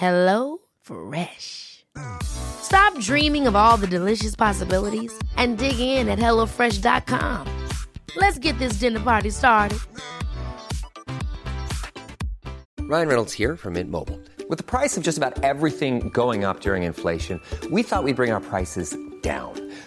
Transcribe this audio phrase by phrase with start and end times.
[0.00, 1.84] Hello Fresh.
[2.22, 7.46] Stop dreaming of all the delicious possibilities and dig in at HelloFresh.com.
[8.16, 9.78] Let's get this dinner party started.
[12.80, 14.18] Ryan Reynolds here from Mint Mobile.
[14.48, 17.38] With the price of just about everything going up during inflation,
[17.70, 19.52] we thought we'd bring our prices down.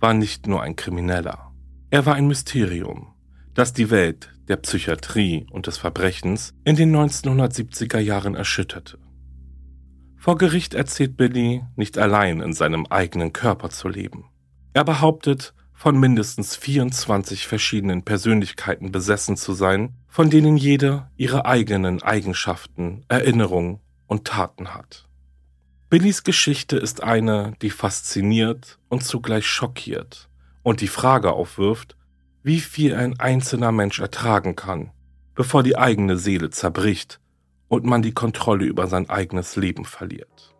[0.00, 1.52] war nicht nur ein Krimineller.
[1.90, 3.14] Er war ein Mysterium,
[3.54, 8.98] das die Welt der Psychiatrie und des Verbrechens in den 1970er Jahren erschütterte.
[10.16, 14.24] Vor Gericht erzählt Billy, nicht allein in seinem eigenen Körper zu leben.
[14.72, 22.02] Er behauptet, von mindestens 24 verschiedenen Persönlichkeiten besessen zu sein, von denen jede ihre eigenen
[22.02, 25.08] Eigenschaften, Erinnerungen und Taten hat.
[25.90, 30.28] Billys Geschichte ist eine, die fasziniert und zugleich schockiert
[30.62, 31.96] und die Frage aufwirft,
[32.44, 34.92] wie viel ein einzelner Mensch ertragen kann,
[35.34, 37.18] bevor die eigene Seele zerbricht
[37.66, 40.54] und man die Kontrolle über sein eigenes Leben verliert.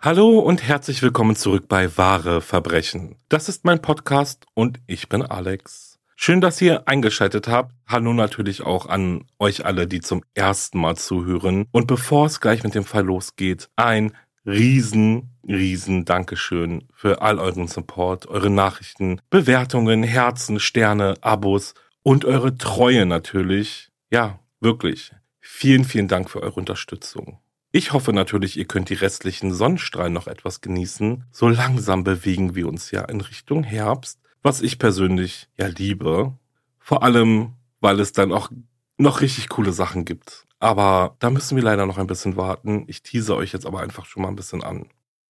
[0.00, 3.16] Hallo und herzlich willkommen zurück bei Wahre Verbrechen.
[3.28, 5.89] Das ist mein Podcast und ich bin Alex.
[6.22, 7.74] Schön, dass ihr eingeschaltet habt.
[7.88, 11.64] Hallo natürlich auch an euch alle, die zum ersten Mal zuhören.
[11.72, 14.12] Und bevor es gleich mit dem Fall losgeht, ein
[14.44, 21.72] riesen, riesen Dankeschön für all euren Support, eure Nachrichten, Bewertungen, Herzen, Sterne, Abos
[22.02, 23.88] und eure Treue natürlich.
[24.10, 25.12] Ja, wirklich.
[25.40, 27.38] Vielen, vielen Dank für eure Unterstützung.
[27.72, 31.24] Ich hoffe natürlich, ihr könnt die restlichen Sonnenstrahlen noch etwas genießen.
[31.30, 36.32] So langsam bewegen wir uns ja in Richtung Herbst, was ich persönlich ja liebe.
[36.78, 38.50] Vor allem, weil es dann auch
[38.96, 40.46] noch richtig coole Sachen gibt.
[40.58, 42.84] Aber da müssen wir leider noch ein bisschen warten.
[42.86, 44.86] Ich tease euch jetzt aber einfach schon mal ein bisschen an.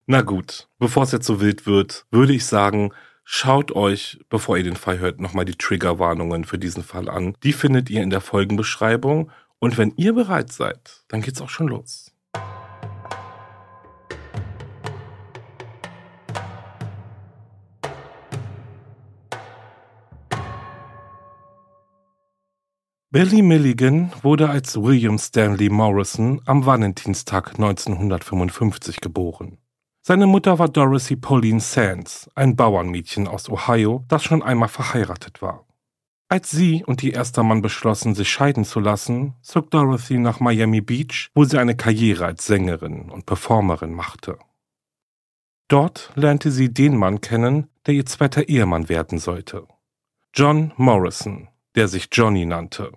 [0.06, 4.64] Na gut, bevor es jetzt so wild wird, würde ich sagen, schaut euch, bevor ihr
[4.64, 7.34] den Fall hört, nochmal die Triggerwarnungen für diesen Fall an.
[7.44, 9.30] Die findet ihr in der Folgenbeschreibung.
[9.60, 12.12] Und wenn ihr bereit seid, dann geht's auch schon los.
[23.12, 29.58] Billy Milligan wurde als William Stanley Morrison am Valentinstag 1955 geboren.
[30.00, 35.66] Seine Mutter war Dorothy Pauline Sands, ein Bauernmädchen aus Ohio, das schon einmal verheiratet war.
[36.28, 40.80] Als sie und ihr erster Mann beschlossen, sich scheiden zu lassen, zog Dorothy nach Miami
[40.80, 44.38] Beach, wo sie eine Karriere als Sängerin und Performerin machte.
[45.66, 49.66] Dort lernte sie den Mann kennen, der ihr zweiter Ehemann werden sollte.
[50.32, 52.92] John Morrison, der sich Johnny nannte.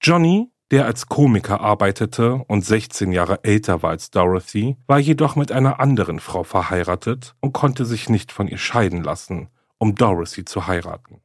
[0.00, 5.52] Johnny, der als Komiker arbeitete und 16 Jahre älter war als Dorothy, war jedoch mit
[5.52, 10.66] einer anderen Frau verheiratet und konnte sich nicht von ihr scheiden lassen, um Dorothy zu
[10.66, 11.20] heiraten.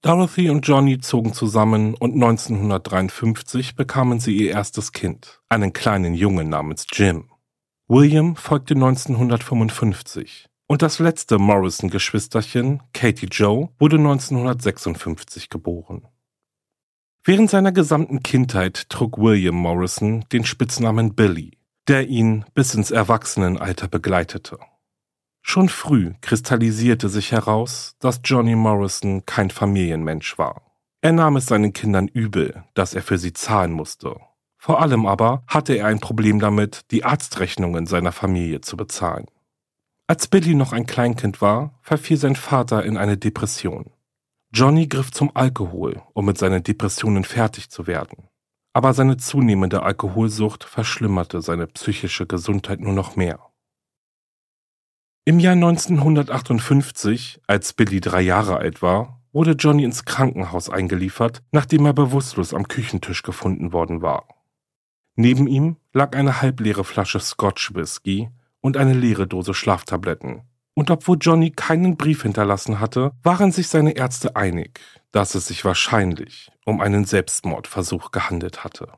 [0.00, 6.48] Dorothy und Johnny zogen zusammen und 1953 bekamen sie ihr erstes Kind, einen kleinen Jungen
[6.48, 7.30] namens Jim.
[7.88, 16.06] William folgte 1955 und das letzte Morrison-Geschwisterchen, Katie Joe, wurde 1956 geboren.
[17.22, 21.58] Während seiner gesamten Kindheit trug William Morrison den Spitznamen Billy,
[21.88, 24.58] der ihn bis ins Erwachsenenalter begleitete.
[25.42, 30.62] Schon früh kristallisierte sich heraus, dass Johnny Morrison kein Familienmensch war.
[31.02, 34.16] Er nahm es seinen Kindern übel, dass er für sie zahlen musste.
[34.56, 39.26] Vor allem aber hatte er ein Problem damit, die Arztrechnungen seiner Familie zu bezahlen.
[40.06, 43.90] Als Billy noch ein Kleinkind war, verfiel sein Vater in eine Depression.
[44.52, 48.28] Johnny griff zum Alkohol, um mit seinen Depressionen fertig zu werden.
[48.74, 53.40] Aber seine zunehmende Alkoholsucht verschlimmerte seine psychische Gesundheit nur noch mehr.
[55.24, 61.86] Im Jahr 1958, als Billy drei Jahre alt war, wurde Johnny ins Krankenhaus eingeliefert, nachdem
[61.86, 64.28] er bewusstlos am Küchentisch gefunden worden war.
[65.16, 68.28] Neben ihm lag eine halbleere Flasche Scotch Whisky
[68.64, 70.40] und eine leere Dose Schlaftabletten.
[70.72, 74.80] Und obwohl Johnny keinen Brief hinterlassen hatte, waren sich seine Ärzte einig,
[75.12, 78.88] dass es sich wahrscheinlich um einen Selbstmordversuch gehandelt hatte.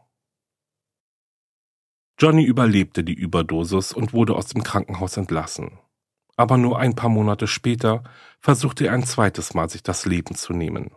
[2.17, 5.81] Johnny überlebte die Überdosis und wurde aus dem Krankenhaus entlassen.
[6.37, 8.05] Aber nur ein paar Monate später
[8.39, 10.93] versuchte er ein zweites Mal sich das Leben zu nehmen.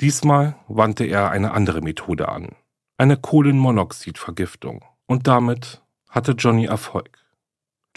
[0.00, 2.56] Diesmal wandte er eine andere Methode an,
[2.96, 7.25] eine Kohlenmonoxidvergiftung, und damit hatte Johnny Erfolg.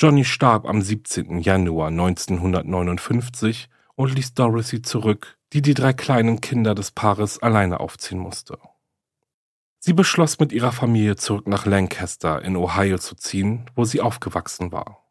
[0.02, 1.42] Johnny starb am 17.
[1.42, 8.18] Januar 1959 und ließ Dorothy zurück, die die drei kleinen Kinder des Paares alleine aufziehen
[8.18, 8.58] musste.
[9.80, 14.72] Sie beschloss mit ihrer Familie zurück nach Lancaster in Ohio zu ziehen, wo sie aufgewachsen
[14.72, 15.04] war.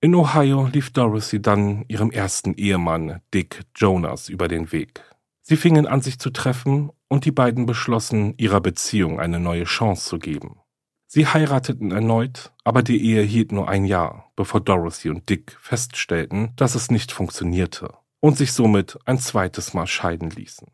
[0.00, 5.00] In Ohio lief Dorothy dann ihrem ersten Ehemann Dick Jonas über den Weg.
[5.42, 10.08] Sie fingen an, sich zu treffen und die beiden beschlossen, ihrer Beziehung eine neue Chance
[10.08, 10.56] zu geben.
[11.10, 16.52] Sie heirateten erneut, aber die Ehe hielt nur ein Jahr, bevor Dorothy und Dick feststellten,
[16.56, 20.68] dass es nicht funktionierte und sich somit ein zweites Mal scheiden ließen.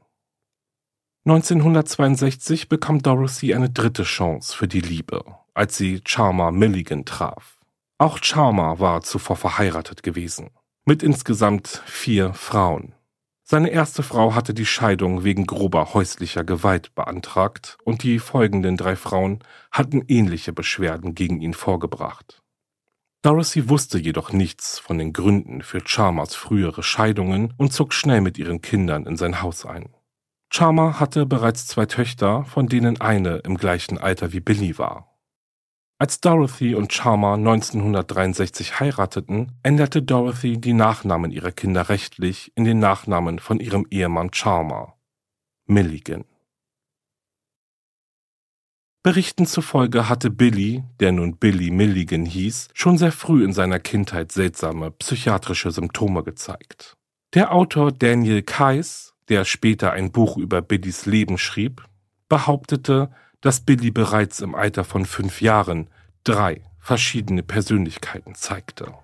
[1.24, 7.60] 1962 bekam Dorothy eine dritte Chance für die Liebe, als sie Charmer Milligan traf.
[7.98, 10.50] Auch Charmer war zuvor verheiratet gewesen,
[10.84, 12.92] mit insgesamt vier Frauen.
[13.46, 18.96] Seine erste Frau hatte die Scheidung wegen grober häuslicher Gewalt beantragt und die folgenden drei
[18.96, 22.42] Frauen hatten ähnliche Beschwerden gegen ihn vorgebracht.
[23.20, 28.38] Dorothy wusste jedoch nichts von den Gründen für Charmers frühere Scheidungen und zog schnell mit
[28.38, 29.94] ihren Kindern in sein Haus ein.
[30.50, 35.13] Charmer hatte bereits zwei Töchter, von denen eine im gleichen Alter wie Billy war.
[35.98, 42.78] Als Dorothy und Charmer 1963 heirateten, änderte Dorothy die Nachnamen ihrer Kinder rechtlich in den
[42.78, 44.96] Nachnamen von ihrem Ehemann Charmer,
[45.66, 46.24] Milligan.
[49.02, 54.32] Berichten zufolge hatte Billy, der nun Billy Milligan hieß, schon sehr früh in seiner Kindheit
[54.32, 56.96] seltsame psychiatrische Symptome gezeigt.
[57.34, 61.84] Der Autor Daniel Kais der später ein Buch über Billys Leben schrieb,
[62.28, 63.10] behauptete,
[63.44, 65.90] dass Billy bereits im Alter von fünf Jahren
[66.24, 68.94] drei verschiedene Persönlichkeiten zeigte.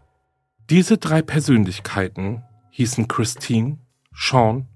[0.70, 3.76] Diese drei Persönlichkeiten hießen Christine,
[4.14, 4.66] Sean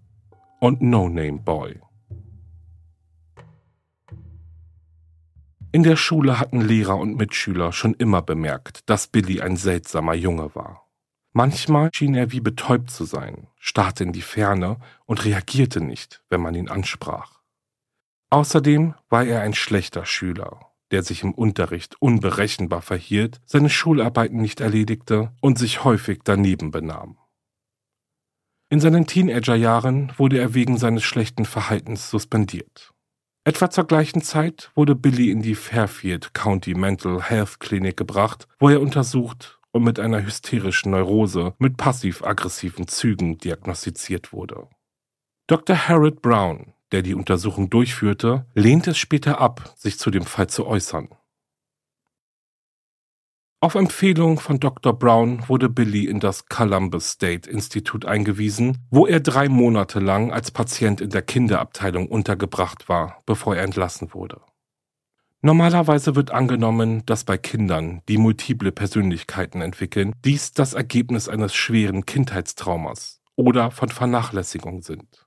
[0.61, 1.81] und No Name Boy.
[5.73, 10.55] In der Schule hatten Lehrer und Mitschüler schon immer bemerkt, dass Billy ein seltsamer Junge
[10.55, 10.87] war.
[11.33, 14.77] Manchmal schien er wie betäubt zu sein, starrte in die Ferne
[15.07, 17.34] und reagierte nicht, wenn man ihn ansprach.
[18.35, 20.59] Außerdem war er ein schlechter Schüler,
[20.91, 27.17] der sich im Unterricht unberechenbar verhielt, seine Schularbeiten nicht erledigte und sich häufig daneben benahm.
[28.71, 32.93] In seinen Teenagerjahren wurde er wegen seines schlechten Verhaltens suspendiert.
[33.45, 38.69] Etwa zur gleichen Zeit wurde Billy in die Fairfield County Mental Health Clinic gebracht, wo
[38.69, 44.67] er untersucht und mit einer hysterischen Neurose mit passiv-aggressiven Zügen diagnostiziert wurde.
[45.47, 45.77] Dr.
[45.87, 50.65] Harold Brown, der die Untersuchung durchführte, lehnte es später ab, sich zu dem Fall zu
[50.65, 51.09] äußern.
[53.61, 54.97] Auf Empfehlung von Dr.
[54.97, 60.53] Brown wurde Billy in das Columbus State Institute eingewiesen, wo er drei Monate lang als
[60.53, 64.41] Patient in der Kinderabteilung untergebracht war, bevor er entlassen wurde.
[65.43, 72.07] Normalerweise wird angenommen, dass bei Kindern, die multiple Persönlichkeiten entwickeln, dies das Ergebnis eines schweren
[72.07, 75.27] Kindheitstraumas oder von Vernachlässigung sind.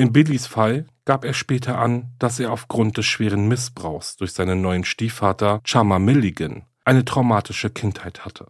[0.00, 4.60] In Billys Fall gab er später an, dass er aufgrund des schweren Missbrauchs durch seinen
[4.60, 8.46] neuen Stiefvater Chama Milligan eine traumatische Kindheit hatte.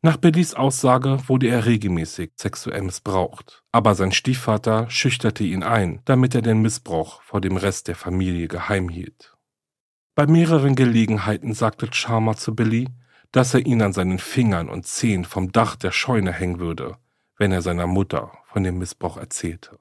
[0.00, 6.34] Nach Billys Aussage wurde er regelmäßig sexuell missbraucht, aber sein Stiefvater schüchterte ihn ein, damit
[6.34, 9.36] er den Missbrauch vor dem Rest der Familie geheim hielt.
[10.14, 12.88] Bei mehreren Gelegenheiten sagte Charmer zu Billy,
[13.30, 16.96] dass er ihn an seinen Fingern und Zehen vom Dach der Scheune hängen würde,
[17.36, 19.78] wenn er seiner Mutter von dem Missbrauch erzählte.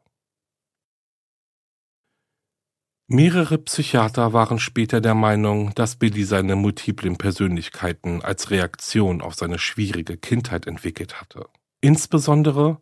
[3.13, 9.59] Mehrere Psychiater waren später der Meinung, dass Billy seine multiplen Persönlichkeiten als Reaktion auf seine
[9.59, 11.45] schwierige Kindheit entwickelt hatte,
[11.79, 12.81] insbesondere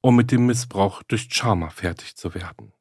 [0.00, 2.72] um mit dem Missbrauch durch Charmer fertig zu werden.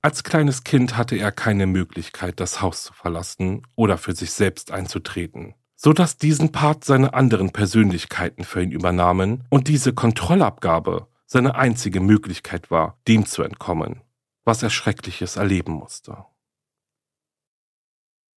[0.00, 4.70] Als kleines Kind hatte er keine Möglichkeit, das Haus zu verlassen oder für sich selbst
[4.70, 11.56] einzutreten, so dass diesen Part seine anderen Persönlichkeiten für ihn übernahmen und diese Kontrollabgabe seine
[11.56, 14.00] einzige Möglichkeit war, dem zu entkommen,
[14.46, 16.24] was er Schreckliches erleben musste.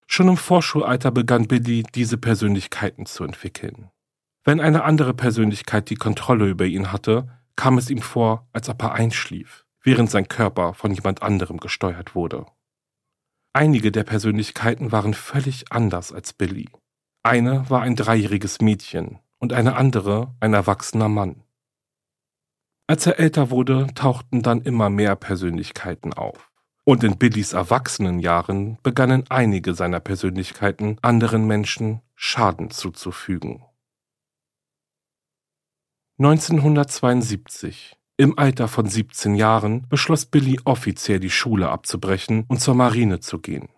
[0.07, 3.91] Schon im Vorschulalter begann Billy, diese Persönlichkeiten zu entwickeln.
[4.43, 8.81] Wenn eine andere Persönlichkeit die Kontrolle über ihn hatte, kam es ihm vor, als ob
[8.81, 12.47] er einschlief, während sein Körper von jemand anderem gesteuert wurde.
[13.53, 16.69] Einige der Persönlichkeiten waren völlig anders als Billy.
[17.21, 21.43] Eine war ein dreijähriges Mädchen und eine andere ein erwachsener Mann.
[22.89, 26.49] Als er älter wurde, tauchten dann immer mehr Persönlichkeiten auf.
[26.85, 33.63] Und in Billys Erwachsenenjahren begannen einige seiner Persönlichkeiten anderen Menschen Schaden zuzufügen.
[36.17, 43.19] 1972, im Alter von 17 Jahren, beschloss Billy offiziell die Schule abzubrechen und zur Marine
[43.19, 43.69] zu gehen.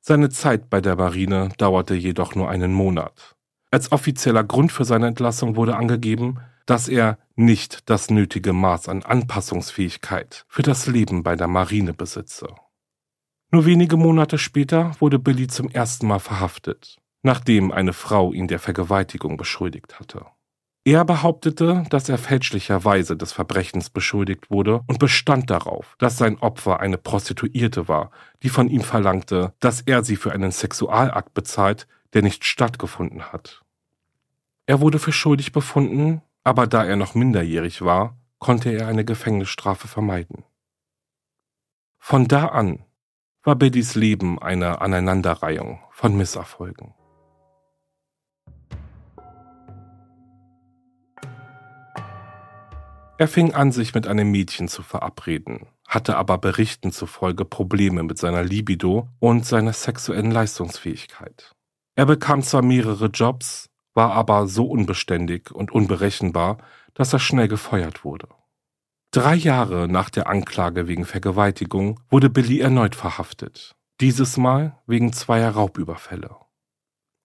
[0.00, 3.36] Seine Zeit bei der Marine dauerte jedoch nur einen Monat.
[3.70, 9.02] Als offizieller Grund für seine Entlassung wurde angegeben, dass er nicht das nötige Maß an
[9.02, 12.48] Anpassungsfähigkeit für das Leben bei der Marine besitze.
[13.52, 18.58] Nur wenige Monate später wurde Billy zum ersten Mal verhaftet, nachdem eine Frau ihn der
[18.58, 20.26] Vergewaltigung beschuldigt hatte.
[20.84, 26.78] Er behauptete, dass er fälschlicherweise des Verbrechens beschuldigt wurde und bestand darauf, dass sein Opfer
[26.78, 28.12] eine Prostituierte war,
[28.44, 33.62] die von ihm verlangte, dass er sie für einen Sexualakt bezahlt, der nicht stattgefunden hat.
[34.66, 39.88] Er wurde für schuldig befunden, aber da er noch minderjährig war, konnte er eine Gefängnisstrafe
[39.88, 40.44] vermeiden.
[41.98, 42.84] Von da an
[43.42, 46.94] war Billys Leben eine Aneinanderreihung von Misserfolgen.
[53.18, 58.18] Er fing an, sich mit einem Mädchen zu verabreden, hatte aber Berichten zufolge Probleme mit
[58.18, 61.56] seiner Libido und seiner sexuellen Leistungsfähigkeit.
[61.96, 66.58] Er bekam zwar mehrere Jobs, war aber so unbeständig und unberechenbar,
[66.94, 68.28] dass er schnell gefeuert wurde.
[69.10, 75.50] Drei Jahre nach der Anklage wegen Vergewaltigung wurde Billy erneut verhaftet, dieses Mal wegen zweier
[75.50, 76.36] Raubüberfälle.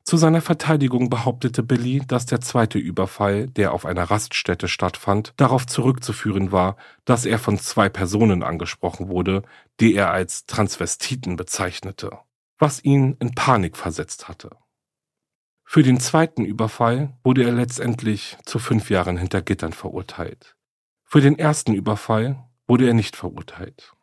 [0.04, 5.68] Zu seiner Verteidigung behauptete Billy, dass der zweite Überfall, der auf einer Raststätte stattfand, darauf
[5.68, 6.76] zurückzuführen war,
[7.06, 9.44] dass er von zwei Personen angesprochen wurde,
[9.80, 12.18] die er als Transvestiten bezeichnete,
[12.58, 14.52] was ihn in Panik versetzt hatte.
[15.74, 20.58] Für den zweiten Überfall wurde er letztendlich zu fünf Jahren hinter Gittern verurteilt.
[21.06, 23.94] Für den ersten Überfall wurde er nicht verurteilt.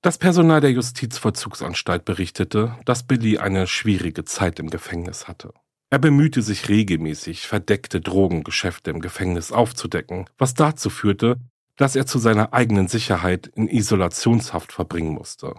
[0.00, 5.52] Das Personal der Justizvollzugsanstalt berichtete, dass Billy eine schwierige Zeit im Gefängnis hatte.
[5.90, 11.40] Er bemühte sich regelmäßig, verdeckte Drogengeschäfte im Gefängnis aufzudecken, was dazu führte,
[11.74, 15.56] dass er zu seiner eigenen Sicherheit in Isolationshaft verbringen musste.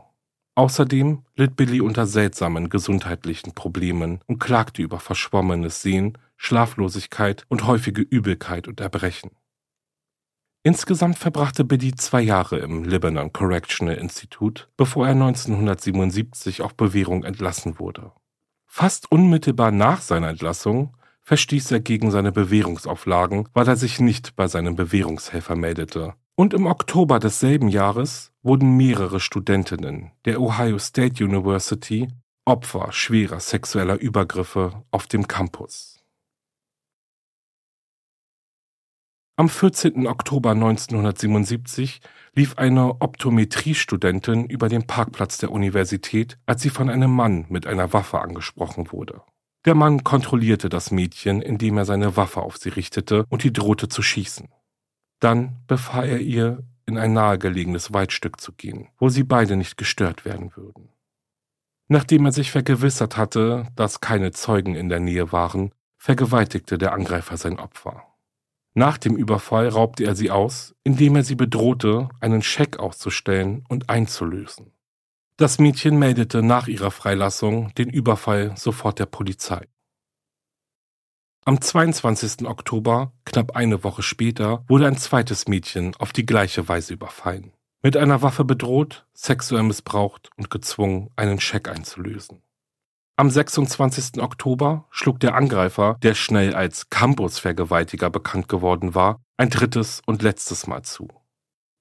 [0.59, 8.01] Außerdem litt Billy unter seltsamen gesundheitlichen Problemen und klagte über verschwommenes Sehen, Schlaflosigkeit und häufige
[8.01, 9.31] Übelkeit und Erbrechen.
[10.61, 17.79] Insgesamt verbrachte Biddy zwei Jahre im Lebanon Correctional Institute, bevor er 1977 auf Bewährung entlassen
[17.79, 18.11] wurde.
[18.65, 24.49] Fast unmittelbar nach seiner Entlassung verstieß er gegen seine Bewährungsauflagen, weil er sich nicht bei
[24.49, 26.15] seinem Bewährungshelfer meldete.
[26.35, 32.07] Und im Oktober desselben Jahres wurden mehrere Studentinnen der Ohio State University
[32.45, 35.99] Opfer schwerer sexueller Übergriffe auf dem Campus.
[39.35, 40.07] Am 14.
[40.07, 42.01] Oktober 1977
[42.35, 47.93] lief eine Optometriestudentin über den Parkplatz der Universität, als sie von einem Mann mit einer
[47.93, 49.21] Waffe angesprochen wurde.
[49.65, 53.87] Der Mann kontrollierte das Mädchen, indem er seine Waffe auf sie richtete und die drohte
[53.87, 54.49] zu schießen.
[55.19, 60.25] Dann befahl er ihr, in ein nahegelegenes Waldstück zu gehen, wo sie beide nicht gestört
[60.25, 60.89] werden würden.
[61.87, 67.37] Nachdem er sich vergewissert hatte, dass keine Zeugen in der Nähe waren, vergewaltigte der Angreifer
[67.37, 68.03] sein Opfer.
[68.73, 73.89] Nach dem Überfall raubte er sie aus, indem er sie bedrohte, einen Scheck auszustellen und
[73.89, 74.71] einzulösen.
[75.37, 79.67] Das Mädchen meldete nach ihrer Freilassung den Überfall sofort der Polizei.
[81.45, 82.47] Am 22.
[82.47, 87.53] Oktober, knapp eine Woche später, wurde ein zweites Mädchen auf die gleiche Weise überfallen.
[87.81, 92.43] Mit einer Waffe bedroht, sexuell missbraucht und gezwungen, einen Scheck einzulösen.
[93.15, 94.21] Am 26.
[94.21, 100.67] Oktober schlug der Angreifer, der schnell als Campus-Vergewaltiger bekannt geworden war, ein drittes und letztes
[100.67, 101.07] Mal zu.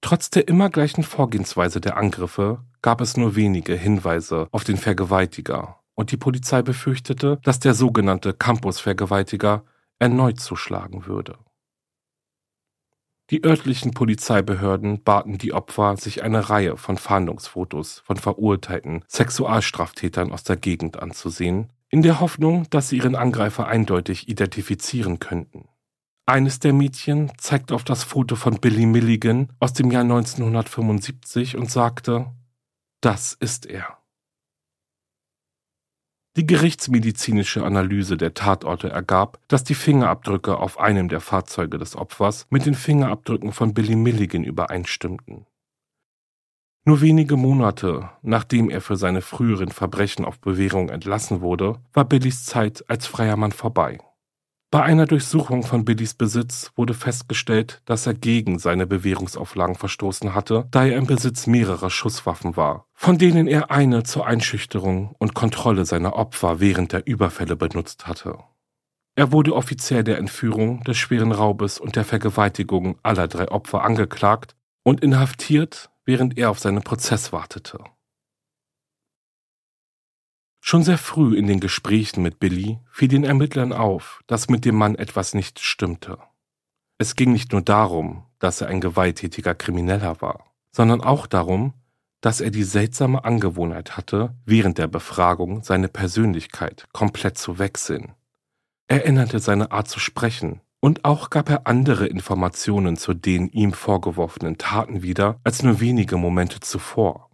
[0.00, 5.77] Trotz der immer gleichen Vorgehensweise der Angriffe gab es nur wenige Hinweise auf den Vergewaltiger
[5.99, 9.64] und die Polizei befürchtete, dass der sogenannte Campus-Vergewaltiger
[9.99, 11.37] erneut zuschlagen würde.
[13.31, 20.45] Die örtlichen Polizeibehörden baten die Opfer, sich eine Reihe von Fahndungsfotos von verurteilten Sexualstraftätern aus
[20.45, 25.67] der Gegend anzusehen, in der Hoffnung, dass sie ihren Angreifer eindeutig identifizieren könnten.
[26.26, 31.69] Eines der Mädchen zeigte auf das Foto von Billy Milligan aus dem Jahr 1975 und
[31.73, 32.26] sagte,
[33.00, 33.98] das ist er.
[36.38, 42.47] Die gerichtsmedizinische Analyse der Tatorte ergab, dass die Fingerabdrücke auf einem der Fahrzeuge des Opfers
[42.49, 45.47] mit den Fingerabdrücken von Billy Milligan übereinstimmten.
[46.85, 52.45] Nur wenige Monate nachdem er für seine früheren Verbrechen auf Bewährung entlassen wurde, war Billys
[52.45, 53.99] Zeit als freier Mann vorbei.
[54.70, 60.66] Bei einer Durchsuchung von Billys Besitz wurde festgestellt, dass er gegen seine Bewährungsauflagen verstoßen hatte,
[60.70, 65.87] da er im Besitz mehrerer Schusswaffen war, von denen er eine zur Einschüchterung und Kontrolle
[65.87, 68.40] seiner Opfer während der Überfälle benutzt hatte.
[69.14, 74.54] Er wurde offiziell der Entführung, des schweren Raubes und der Vergewaltigung aller drei Opfer angeklagt
[74.82, 77.78] und inhaftiert, während er auf seinen Prozess wartete.
[80.70, 84.75] Schon sehr früh in den Gesprächen mit Billy fiel den Ermittlern auf, dass mit dem
[84.75, 86.18] Mann etwas nicht stimmte.
[86.98, 91.72] Es ging nicht nur darum, dass er ein gewalttätiger Krimineller war, sondern auch darum,
[92.20, 98.12] dass er die seltsame Angewohnheit hatte, während der Befragung seine Persönlichkeit komplett zu wechseln.
[98.88, 103.72] Er änderte seine Art zu sprechen und auch gab er andere Informationen zu den ihm
[103.72, 107.30] vorgeworfenen Taten wieder als nur wenige Momente zuvor.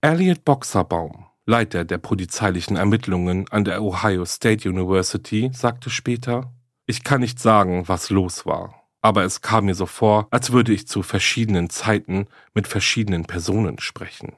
[0.00, 6.52] Elliot Boxerbaum Leiter der polizeilichen Ermittlungen an der Ohio State University, sagte später,
[6.84, 10.74] ich kann nicht sagen, was los war, aber es kam mir so vor, als würde
[10.74, 14.36] ich zu verschiedenen Zeiten mit verschiedenen Personen sprechen.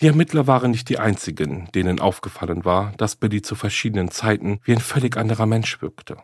[0.00, 4.72] Die Ermittler waren nicht die einzigen, denen aufgefallen war, dass Billy zu verschiedenen Zeiten wie
[4.72, 6.20] ein völlig anderer Mensch wirkte.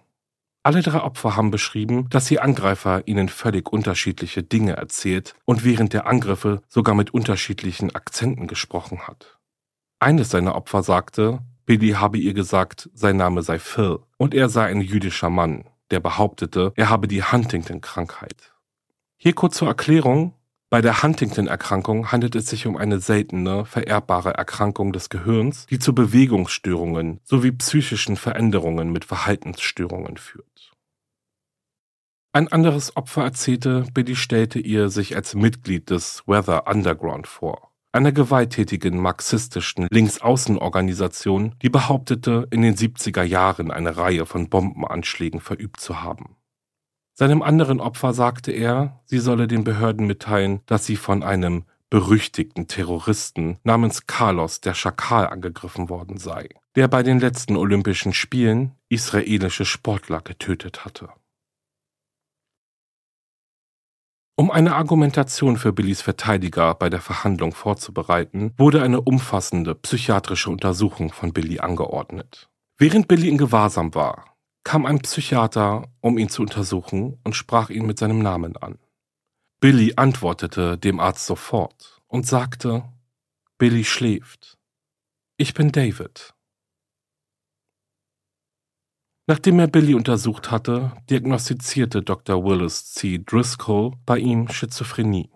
[0.66, 5.92] Alle drei Opfer haben beschrieben, dass ihr Angreifer ihnen völlig unterschiedliche Dinge erzählt und während
[5.92, 9.38] der Angriffe sogar mit unterschiedlichen Akzenten gesprochen hat.
[10.00, 14.66] Eines seiner Opfer sagte, Billy habe ihr gesagt, sein Name sei Phil und er sei
[14.66, 18.52] ein jüdischer Mann, der behauptete, er habe die Huntington-Krankheit.
[19.16, 20.34] Hier kurz zur Erklärung,
[20.76, 25.94] bei der Huntington-Erkrankung handelt es sich um eine seltene, vererbbare Erkrankung des Gehirns, die zu
[25.94, 30.74] Bewegungsstörungen sowie psychischen Veränderungen mit Verhaltensstörungen führt.
[32.34, 38.12] Ein anderes Opfer erzählte, Billy stellte ihr sich als Mitglied des Weather Underground vor, einer
[38.12, 46.02] gewalttätigen marxistischen Linksaußenorganisation, die behauptete, in den 70er Jahren eine Reihe von Bombenanschlägen verübt zu
[46.02, 46.35] haben.
[47.18, 52.68] Seinem anderen Opfer sagte er, sie solle den Behörden mitteilen, dass sie von einem berüchtigten
[52.68, 59.64] Terroristen namens Carlos der Schakal angegriffen worden sei, der bei den letzten Olympischen Spielen israelische
[59.64, 61.08] Sportler getötet hatte.
[64.38, 71.10] Um eine Argumentation für Billys Verteidiger bei der Verhandlung vorzubereiten, wurde eine umfassende psychiatrische Untersuchung
[71.14, 72.50] von Billy angeordnet.
[72.76, 74.35] Während Billy in Gewahrsam war,
[74.66, 78.80] kam ein Psychiater, um ihn zu untersuchen, und sprach ihn mit seinem Namen an.
[79.60, 82.82] Billy antwortete dem Arzt sofort und sagte,
[83.58, 84.58] Billy schläft.
[85.36, 86.34] Ich bin David.
[89.28, 92.44] Nachdem er Billy untersucht hatte, diagnostizierte Dr.
[92.44, 93.22] Willis C.
[93.24, 95.30] Driscoll bei ihm Schizophrenie.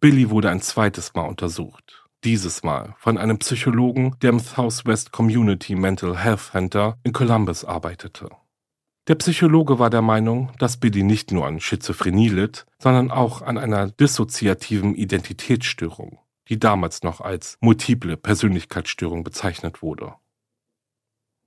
[0.00, 2.04] Billy wurde ein zweites Mal untersucht.
[2.24, 8.28] Dieses Mal von einem Psychologen, der im Southwest Community Mental Health Center in Columbus arbeitete.
[9.08, 13.56] Der Psychologe war der Meinung, dass Billy nicht nur an Schizophrenie litt, sondern auch an
[13.56, 20.14] einer dissoziativen Identitätsstörung, die damals noch als multiple Persönlichkeitsstörung bezeichnet wurde.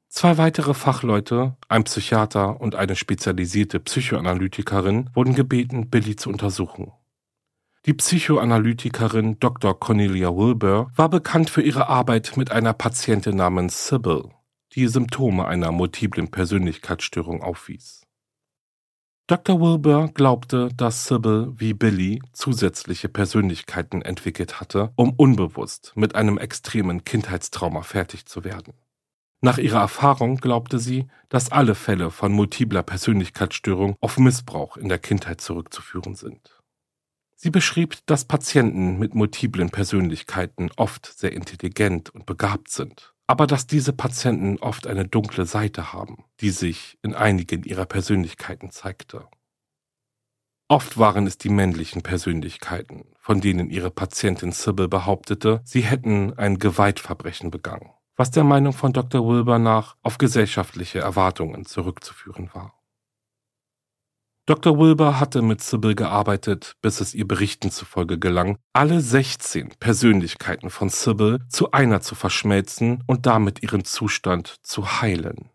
[0.08, 6.94] Zwei weitere Fachleute, ein Psychiater und eine spezialisierte Psychoanalytikerin, wurden gebeten, Billy zu untersuchen.
[7.86, 9.78] Die Psychoanalytikerin Dr.
[9.78, 14.30] Cornelia Wilbur war bekannt für ihre Arbeit mit einer Patientin namens Sybil
[14.76, 18.02] die Symptome einer multiplen Persönlichkeitsstörung aufwies.
[19.28, 19.62] Dr.
[19.62, 27.04] Wilbur glaubte, dass Sybil wie Billy zusätzliche Persönlichkeiten entwickelt hatte, um unbewusst mit einem extremen
[27.04, 28.74] Kindheitstrauma fertig zu werden.
[29.42, 35.00] Nach ihrer Erfahrung glaubte sie, dass alle Fälle von multipler Persönlichkeitsstörung auf Missbrauch in der
[35.00, 36.60] Kindheit zurückzuführen sind.
[37.36, 43.68] Sie beschrieb, dass Patienten mit multiplen Persönlichkeiten oft sehr intelligent und begabt sind aber dass
[43.68, 49.28] diese Patienten oft eine dunkle Seite haben, die sich in einigen ihrer Persönlichkeiten zeigte.
[50.68, 56.58] Oft waren es die männlichen Persönlichkeiten, von denen ihre Patientin Sybil behauptete, sie hätten ein
[56.58, 59.24] Gewaltverbrechen begangen, was der Meinung von Dr.
[59.24, 62.79] Wilbur nach auf gesellschaftliche Erwartungen zurückzuführen war.
[64.50, 64.80] Dr.
[64.80, 70.90] Wilbur hatte mit Sybil gearbeitet, bis es ihr Berichten zufolge gelang, alle 16 Persönlichkeiten von
[70.90, 75.52] Sybil zu einer zu verschmelzen und damit ihren Zustand zu heilen.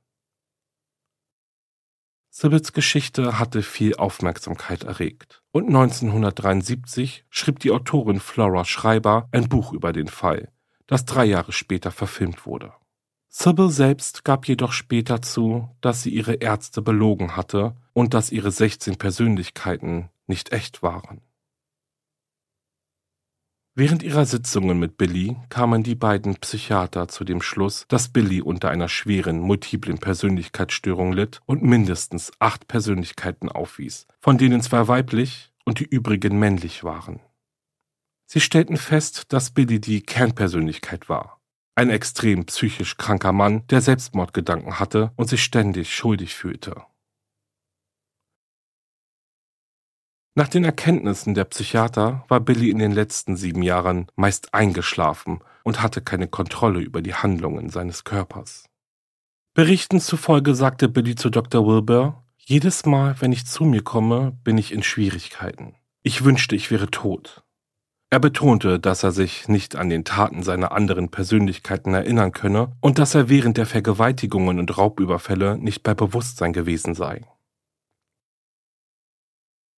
[2.30, 9.72] Sibyls Geschichte hatte viel Aufmerksamkeit erregt und 1973 schrieb die Autorin Flora Schreiber ein Buch
[9.72, 10.52] über den Fall,
[10.86, 12.72] das drei Jahre später verfilmt wurde.
[13.36, 18.52] Sybil selbst gab jedoch später zu, dass sie ihre Ärzte belogen hatte und dass ihre
[18.52, 21.20] 16 Persönlichkeiten nicht echt waren.
[23.74, 28.70] Während ihrer Sitzungen mit Billy kamen die beiden Psychiater zu dem Schluss, dass Billy unter
[28.70, 35.80] einer schweren multiplen Persönlichkeitsstörung litt und mindestens acht Persönlichkeiten aufwies, von denen zwei weiblich und
[35.80, 37.18] die übrigen männlich waren.
[38.26, 41.33] Sie stellten fest, dass Billy die Kernpersönlichkeit war.
[41.76, 46.84] Ein extrem psychisch kranker Mann, der Selbstmordgedanken hatte und sich ständig schuldig fühlte.
[50.36, 55.80] Nach den Erkenntnissen der Psychiater war Billy in den letzten sieben Jahren meist eingeschlafen und
[55.80, 58.68] hatte keine Kontrolle über die Handlungen seines Körpers.
[59.54, 61.64] Berichten zufolge sagte Billy zu Dr.
[61.64, 65.76] Wilbur, jedes Mal, wenn ich zu mir komme, bin ich in Schwierigkeiten.
[66.02, 67.43] Ich wünschte, ich wäre tot.
[68.14, 73.00] Er betonte, dass er sich nicht an den Taten seiner anderen Persönlichkeiten erinnern könne und
[73.00, 77.22] dass er während der Vergewaltigungen und Raubüberfälle nicht bei Bewusstsein gewesen sei.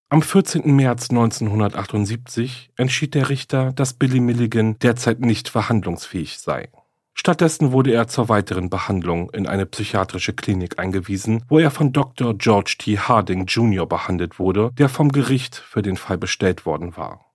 [0.09, 0.71] Am 14.
[0.75, 6.69] März 1978 entschied der Richter, dass Billy Milligan derzeit nicht verhandlungsfähig sei.
[7.15, 12.37] Stattdessen wurde er zur weiteren Behandlung in eine psychiatrische Klinik eingewiesen, wo er von Dr.
[12.37, 12.99] George T.
[12.99, 13.87] Harding Jr.
[13.87, 17.26] behandelt wurde, der vom Gericht für den Fall bestellt worden war.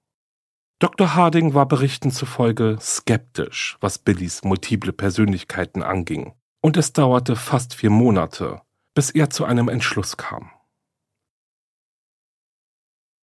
[0.83, 1.14] Dr.
[1.14, 7.90] Harding war Berichten zufolge skeptisch, was Billys multiple Persönlichkeiten anging, und es dauerte fast vier
[7.90, 10.51] Monate, bis er zu einem Entschluss kam.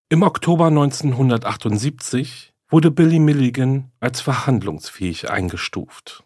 [0.08, 6.24] Im Oktober 1978 wurde Billy Milligan als verhandlungsfähig eingestuft.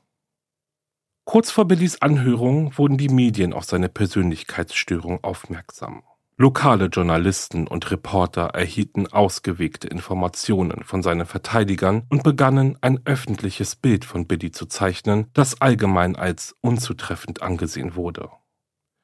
[1.26, 6.04] Kurz vor Billys Anhörung wurden die Medien auf seine Persönlichkeitsstörung aufmerksam.
[6.44, 14.04] Lokale Journalisten und Reporter erhielten ausgewegte Informationen von seinen Verteidigern und begannen ein öffentliches Bild
[14.04, 18.30] von Billy zu zeichnen, das allgemein als unzutreffend angesehen wurde.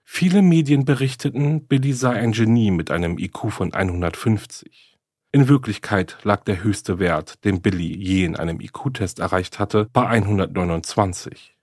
[0.03, 4.97] Viele Medien berichteten, Billy sei ein Genie mit einem IQ von 150.
[5.31, 10.05] In Wirklichkeit lag der höchste Wert, den Billy je in einem IQ-Test erreicht hatte, bei
[10.05, 11.55] 129.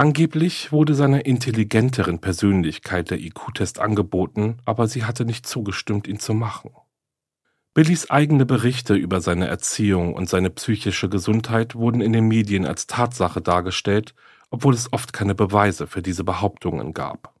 [0.00, 6.32] Angeblich wurde seiner intelligenteren Persönlichkeit der IQ-Test angeboten, aber sie hatte nicht zugestimmt, ihn zu
[6.32, 6.70] machen.
[7.74, 12.86] Billys eigene Berichte über seine Erziehung und seine psychische Gesundheit wurden in den Medien als
[12.86, 14.14] Tatsache dargestellt,
[14.48, 17.34] obwohl es oft keine Beweise für diese Behauptungen gab.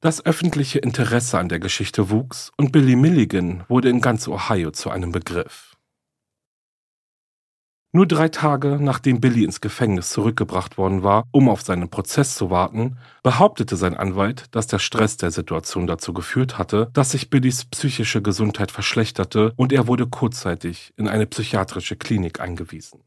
[0.00, 4.88] Das öffentliche Interesse an der Geschichte wuchs und Billy Milligan wurde in ganz Ohio zu
[4.88, 5.75] einem Begriff.
[7.96, 12.50] Nur drei Tage nachdem Billy ins Gefängnis zurückgebracht worden war, um auf seinen Prozess zu
[12.50, 17.64] warten, behauptete sein Anwalt, dass der Stress der Situation dazu geführt hatte, dass sich Billys
[17.64, 23.00] psychische Gesundheit verschlechterte und er wurde kurzzeitig in eine psychiatrische Klinik eingewiesen.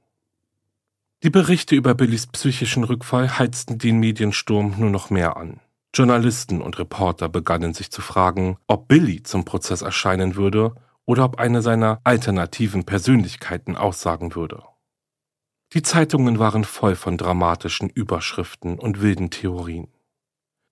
[1.22, 5.60] Die Berichte über Billys psychischen Rückfall heizten den Mediensturm nur noch mehr an.
[5.94, 10.74] Journalisten und Reporter begannen sich zu fragen, ob Billy zum Prozess erscheinen würde
[11.06, 14.64] oder ob eine seiner alternativen Persönlichkeiten aussagen würde.
[15.74, 19.88] Die Zeitungen waren voll von dramatischen Überschriften und wilden Theorien.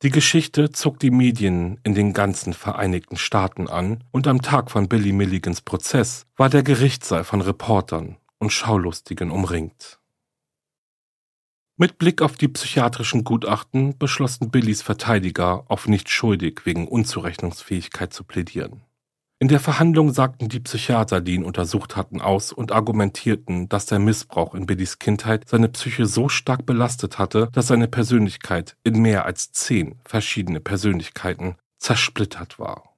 [0.01, 4.87] Die Geschichte zog die Medien in den ganzen Vereinigten Staaten an und am Tag von
[4.87, 9.99] Billy Milligans Prozess war der Gerichtssaal von Reportern und Schaulustigen umringt.
[11.77, 18.23] Mit Blick auf die psychiatrischen Gutachten beschlossen Billys Verteidiger, auf nicht schuldig wegen Unzurechnungsfähigkeit zu
[18.23, 18.81] plädieren.
[19.39, 23.99] In der Verhandlung sagten die Psychiater, die ihn untersucht hatten, aus und argumentierten, dass der
[23.99, 29.25] Missbrauch in Billys Kindheit seine Psyche so stark belastet hatte, dass seine Persönlichkeit in mehr
[29.25, 32.95] als zehn verschiedene Persönlichkeiten zersplittert war.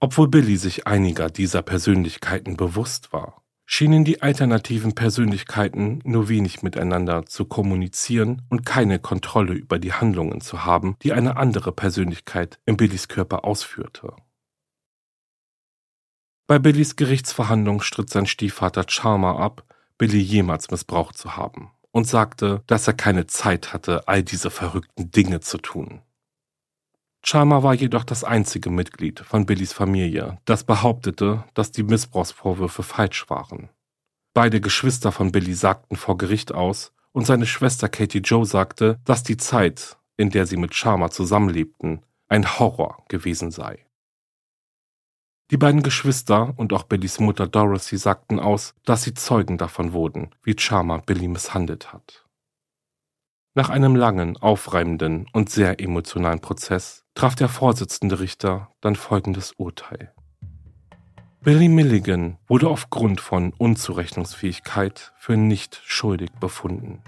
[0.00, 7.26] Obwohl Billy sich einiger dieser Persönlichkeiten bewusst war, schienen die alternativen Persönlichkeiten nur wenig miteinander
[7.26, 12.78] zu kommunizieren und keine Kontrolle über die Handlungen zu haben, die eine andere Persönlichkeit in
[12.78, 14.14] Billys Körper ausführte.
[16.50, 19.62] Bei Billys Gerichtsverhandlung stritt sein Stiefvater Charmer ab,
[19.98, 25.12] Billy jemals missbraucht zu haben und sagte, dass er keine Zeit hatte, all diese verrückten
[25.12, 26.02] Dinge zu tun.
[27.22, 33.30] Chalmer war jedoch das einzige Mitglied von Billys Familie, das behauptete, dass die Missbrauchsvorwürfe falsch
[33.30, 33.68] waren.
[34.34, 39.22] Beide Geschwister von Billy sagten vor Gericht aus und seine Schwester Katie Joe sagte, dass
[39.22, 43.86] die Zeit, in der sie mit Chalmer zusammenlebten, ein Horror gewesen sei.
[45.50, 50.30] Die beiden Geschwister und auch Billys Mutter Dorothy sagten aus, dass sie Zeugen davon wurden,
[50.44, 52.24] wie Chalmer Billy misshandelt hat.
[53.54, 60.14] Nach einem langen, aufreibenden und sehr emotionalen Prozess traf der Vorsitzende Richter dann folgendes Urteil.
[61.40, 67.02] Billy Milligan wurde aufgrund von Unzurechnungsfähigkeit für nicht schuldig befunden.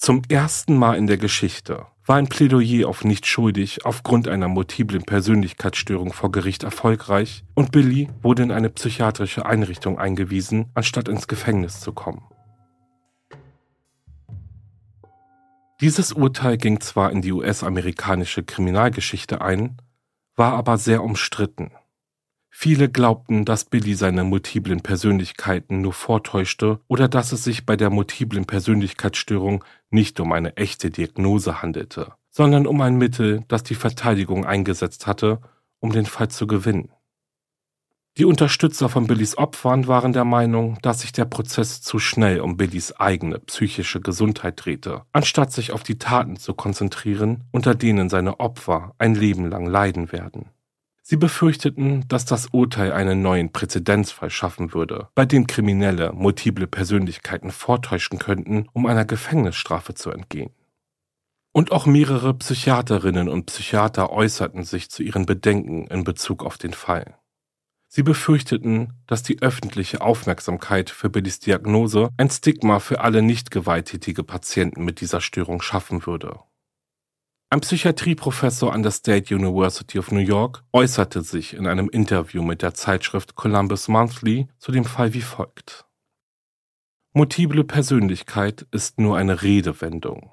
[0.00, 5.02] Zum ersten Mal in der Geschichte war ein Plädoyer auf nicht schuldig aufgrund einer multiplen
[5.02, 11.80] Persönlichkeitsstörung vor Gericht erfolgreich und Billy wurde in eine psychiatrische Einrichtung eingewiesen, anstatt ins Gefängnis
[11.80, 12.22] zu kommen.
[15.82, 19.76] Dieses Urteil ging zwar in die US-amerikanische Kriminalgeschichte ein,
[20.34, 21.72] war aber sehr umstritten.
[22.62, 27.88] Viele glaubten, dass Billy seine multiplen Persönlichkeiten nur vortäuschte oder dass es sich bei der
[27.88, 34.44] multiplen Persönlichkeitsstörung nicht um eine echte Diagnose handelte, sondern um ein Mittel, das die Verteidigung
[34.44, 35.40] eingesetzt hatte,
[35.78, 36.92] um den Fall zu gewinnen.
[38.18, 42.58] Die Unterstützer von Billys Opfern waren der Meinung, dass sich der Prozess zu schnell um
[42.58, 48.38] Billys eigene psychische Gesundheit drehte, anstatt sich auf die Taten zu konzentrieren, unter denen seine
[48.38, 50.50] Opfer ein Leben lang leiden werden.
[51.10, 57.50] Sie befürchteten, dass das Urteil einen neuen Präzedenzfall schaffen würde, bei dem Kriminelle multiple Persönlichkeiten
[57.50, 60.52] vortäuschen könnten, um einer Gefängnisstrafe zu entgehen.
[61.50, 66.74] Und auch mehrere Psychiaterinnen und Psychiater äußerten sich zu ihren Bedenken in Bezug auf den
[66.74, 67.16] Fall.
[67.88, 74.22] Sie befürchteten, dass die öffentliche Aufmerksamkeit für Billys Diagnose ein Stigma für alle nicht gewalttätige
[74.22, 76.38] Patienten mit dieser Störung schaffen würde.
[77.52, 82.62] Ein Psychiatrieprofessor an der State University of New York äußerte sich in einem Interview mit
[82.62, 85.84] der Zeitschrift Columbus Monthly zu dem Fall wie folgt.
[87.12, 90.30] Multiple Persönlichkeit ist nur eine Redewendung.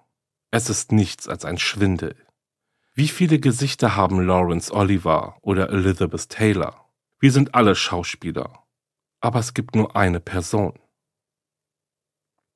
[0.52, 2.16] Es ist nichts als ein Schwindel.
[2.94, 6.88] Wie viele Gesichter haben Lawrence Oliver oder Elizabeth Taylor?
[7.20, 8.64] Wir sind alle Schauspieler.
[9.22, 10.78] Aber es gibt nur eine Person.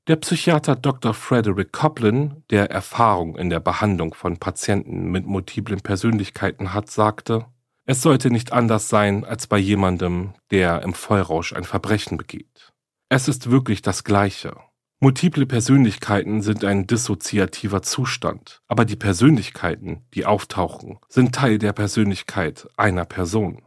[0.07, 1.13] Der Psychiater Dr.
[1.13, 7.45] Frederick Coplin, der Erfahrung in der Behandlung von Patienten mit multiplen Persönlichkeiten hat, sagte,
[7.85, 12.71] es sollte nicht anders sein als bei jemandem, der im Vollrausch ein Verbrechen begeht.
[13.09, 14.55] Es ist wirklich das Gleiche.
[15.01, 22.67] Multiple Persönlichkeiten sind ein dissoziativer Zustand, aber die Persönlichkeiten, die auftauchen, sind Teil der Persönlichkeit
[22.75, 23.61] einer Person.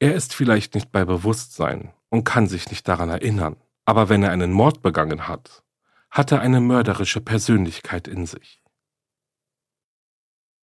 [0.00, 4.32] Er ist vielleicht nicht bei Bewusstsein und kann sich nicht daran erinnern, aber wenn er
[4.32, 5.62] einen Mord begangen hat,
[6.10, 8.62] hat er eine mörderische Persönlichkeit in sich.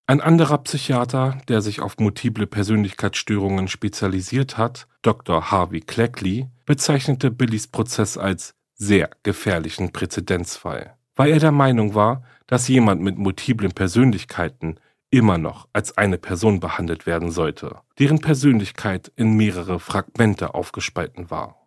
[0.05, 5.49] Ein anderer Psychiater, der sich auf multiple Persönlichkeitsstörungen spezialisiert hat, Dr.
[5.49, 12.67] Harvey Cleckley, bezeichnete Billys Prozess als sehr gefährlichen Präzedenzfall, weil er der Meinung war, dass
[12.67, 14.77] jemand mit multiplen Persönlichkeiten
[15.09, 21.62] immer noch als eine Person behandelt werden sollte, deren Persönlichkeit in mehrere Fragmente aufgespalten war.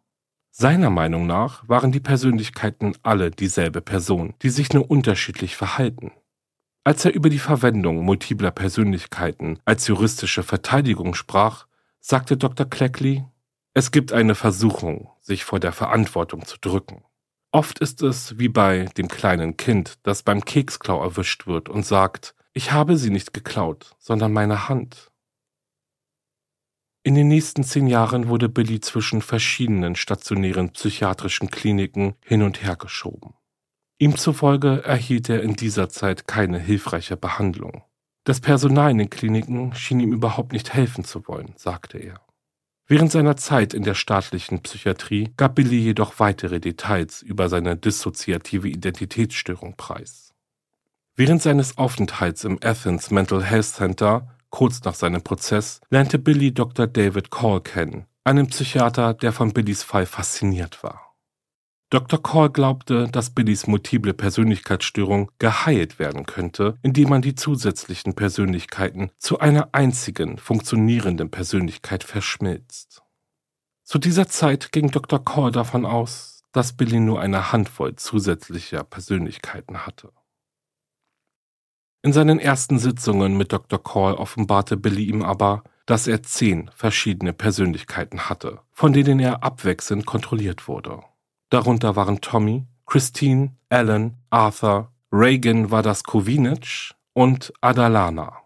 [0.59, 6.13] Seiner Meinung nach waren die Persönlichkeiten alle dieselbe Person, die sich nur unterschiedlich verhalten.
[6.83, 11.67] Als er über die Verwendung multipler Persönlichkeiten als juristische Verteidigung sprach,
[12.01, 12.65] sagte Dr.
[12.65, 13.23] Cleckley,
[13.75, 17.05] es gibt eine Versuchung, sich vor der Verantwortung zu drücken.
[17.53, 22.35] Oft ist es wie bei dem kleinen Kind, das beim Keksklau erwischt wird und sagt,
[22.55, 25.11] ich habe sie nicht geklaut, sondern meine Hand.
[27.07, 32.75] In den nächsten zehn Jahren wurde Billy zwischen verschiedenen stationären psychiatrischen Kliniken hin und her
[32.75, 33.35] geschoben.
[33.99, 37.85] Ihm zufolge erhielt er in dieser Zeit keine hilfreiche Behandlung.
[38.25, 42.21] Das Personal in den Kliniken schien ihm überhaupt nicht helfen zu wollen, sagte er.
[42.89, 48.69] Während seiner Zeit in der staatlichen Psychiatrie gab Billy jedoch weitere Details über seine dissoziative
[48.69, 50.35] Identitätsstörung preis.
[51.15, 56.87] Während seines Aufenthalts im Athens Mental Health Center, kurz nach seinem Prozess, lernte Billy Dr.
[56.87, 61.07] David Call kennen, einen Psychiater, der von Billys Fall fasziniert war.
[61.91, 62.21] Dr.
[62.21, 69.39] Call glaubte, dass Billys multiple Persönlichkeitsstörung geheilt werden könnte, indem man die zusätzlichen Persönlichkeiten zu
[69.39, 73.03] einer einzigen funktionierenden Persönlichkeit verschmilzt.
[73.85, 75.25] Zu dieser Zeit ging Dr.
[75.25, 80.11] Call davon aus, dass Billy nur eine Handvoll zusätzlicher Persönlichkeiten hatte.
[82.07, 83.83] In seinen ersten Sitzungen mit Dr.
[83.83, 90.07] Call offenbarte Billy ihm aber, dass er zehn verschiedene Persönlichkeiten hatte, von denen er abwechselnd
[90.07, 91.01] kontrolliert wurde.
[91.51, 98.37] Darunter waren Tommy, Christine, Alan, Arthur, Reagan Vadaskovinitsch und Adalana.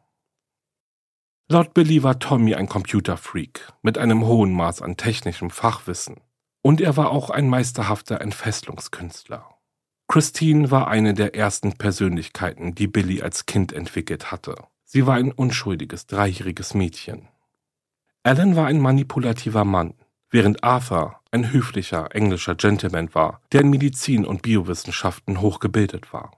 [1.51, 6.23] Laut Billy war Tommy ein Computerfreak mit einem hohen Maß an technischem Fachwissen.
[6.63, 9.60] Und er war auch ein meisterhafter Entfesselungskünstler.
[10.11, 14.57] Christine war eine der ersten Persönlichkeiten, die Billy als Kind entwickelt hatte.
[14.85, 17.29] Sie war ein unschuldiges, dreijähriges Mädchen.
[18.25, 19.95] Alan war ein manipulativer Mann,
[20.29, 26.33] während Arthur ein höflicher englischer Gentleman war, der in Medizin und Biowissenschaften hochgebildet war.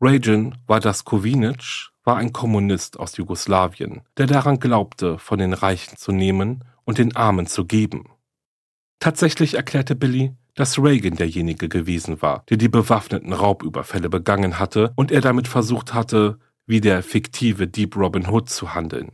[0.00, 6.64] Rajan Wadaskowinic war ein Kommunist aus Jugoslawien, der daran glaubte, von den Reichen zu nehmen
[6.84, 8.08] und den Armen zu geben.
[8.98, 15.12] Tatsächlich erklärte Billy, dass Reagan derjenige gewesen war, der die bewaffneten Raubüberfälle begangen hatte und
[15.12, 19.12] er damit versucht hatte, wie der fiktive Deep Robin Hood zu handeln.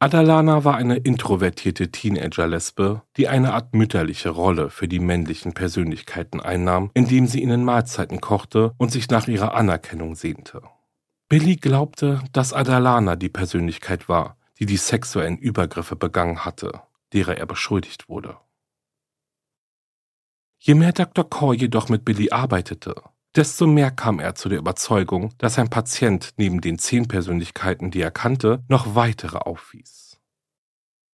[0.00, 6.92] Adalana war eine introvertierte Teenager-Lesbe, die eine Art mütterliche Rolle für die männlichen Persönlichkeiten einnahm,
[6.94, 10.62] indem sie ihnen Mahlzeiten kochte und sich nach ihrer Anerkennung sehnte.
[11.28, 16.80] Billy glaubte, dass Adalana die Persönlichkeit war, die die sexuellen Übergriffe begangen hatte,
[17.12, 18.36] derer er beschuldigt wurde.
[20.60, 21.28] Je mehr Dr.
[21.28, 22.96] Core jedoch mit Billy arbeitete,
[23.36, 28.00] desto mehr kam er zu der Überzeugung, dass ein Patient neben den zehn Persönlichkeiten, die
[28.00, 30.18] er kannte, noch weitere aufwies.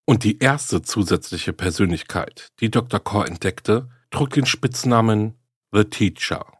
[0.06, 3.00] Und die erste zusätzliche Persönlichkeit, die Dr.
[3.00, 5.34] Core entdeckte, trug den Spitznamen
[5.72, 6.53] The Teacher.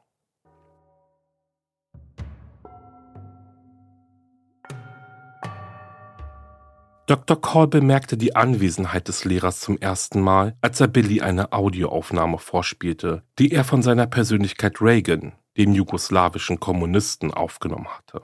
[7.06, 7.38] Dr.
[7.38, 13.22] Call bemerkte die Anwesenheit des Lehrers zum ersten Mal, als er Billy eine Audioaufnahme vorspielte,
[13.38, 18.22] die er von seiner Persönlichkeit Reagan, dem jugoslawischen Kommunisten, aufgenommen hatte.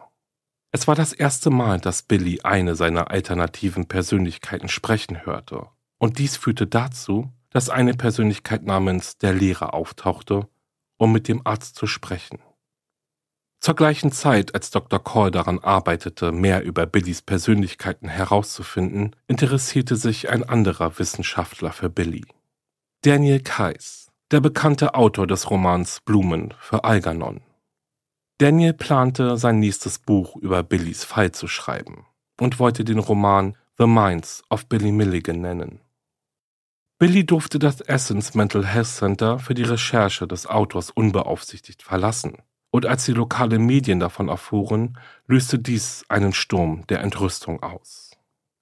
[0.73, 5.67] Es war das erste Mal, dass Billy eine seiner alternativen Persönlichkeiten sprechen hörte,
[5.99, 10.49] und dies führte dazu, dass eine Persönlichkeit namens der Lehrer auftauchte,
[10.97, 12.39] um mit dem Arzt zu sprechen.
[13.61, 15.05] Zur gleichen Zeit, als Dr.
[15.05, 22.25] Call daran arbeitete, mehr über Billys Persönlichkeiten herauszufinden, interessierte sich ein anderer Wissenschaftler für Billy.
[23.03, 27.43] Daniel Kais, der bekannte Autor des Romans Blumen für Algernon.
[28.39, 32.07] Daniel plante, sein nächstes Buch über Billys Fall zu schreiben
[32.41, 35.81] und wollte den Roman The Minds of Billy Milligan nennen.
[36.99, 42.39] Billy durfte das Essence Mental Health Center für die Recherche des Autors unbeaufsichtigt verlassen
[42.71, 48.11] und als die lokalen Medien davon erfuhren, löste dies einen Sturm der Entrüstung aus.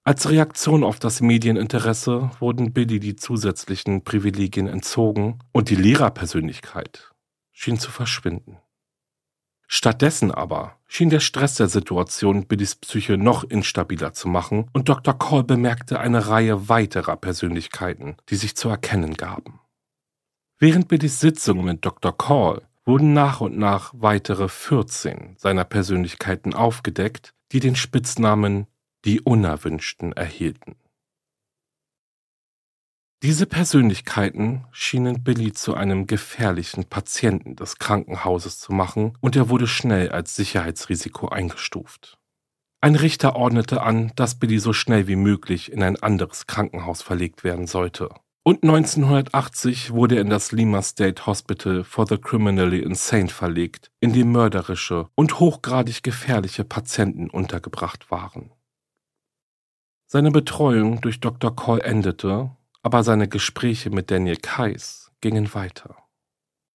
[0.05, 7.12] Als Reaktion auf das Medieninteresse wurden Billy die zusätzlichen Privilegien entzogen und die Lehrerpersönlichkeit
[7.53, 8.57] schien zu verschwinden.
[9.66, 15.18] Stattdessen aber schien der Stress der Situation Billys Psyche noch instabiler zu machen und Dr.
[15.18, 19.61] Call bemerkte eine Reihe weiterer Persönlichkeiten, die sich zu erkennen gaben.
[20.59, 22.16] Während Billys Sitzung mit Dr.
[22.16, 28.66] Call wurden nach und nach weitere 14 seiner Persönlichkeiten aufgedeckt, die den Spitznamen
[29.05, 30.74] die Unerwünschten erhielten.
[33.22, 39.66] Diese Persönlichkeiten schienen Billy zu einem gefährlichen Patienten des Krankenhauses zu machen und er wurde
[39.66, 42.18] schnell als Sicherheitsrisiko eingestuft.
[42.81, 47.44] Ein Richter ordnete an, dass Billy so schnell wie möglich in ein anderes Krankenhaus verlegt
[47.44, 48.09] werden sollte.
[48.44, 54.12] Und 1980 wurde er in das Lima State Hospital for the Criminally Insane verlegt, in
[54.12, 58.53] dem mörderische und hochgradig gefährliche Patienten untergebracht waren.
[60.07, 61.55] Seine Betreuung durch Dr.
[61.55, 62.51] Call endete,
[62.83, 65.96] aber seine Gespräche mit Daniel Kais gingen weiter.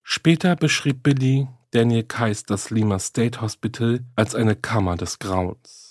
[0.03, 5.82] Später beschrieb Billy Daniel Kais das Lima State Hospital als eine Kammer des Grauens.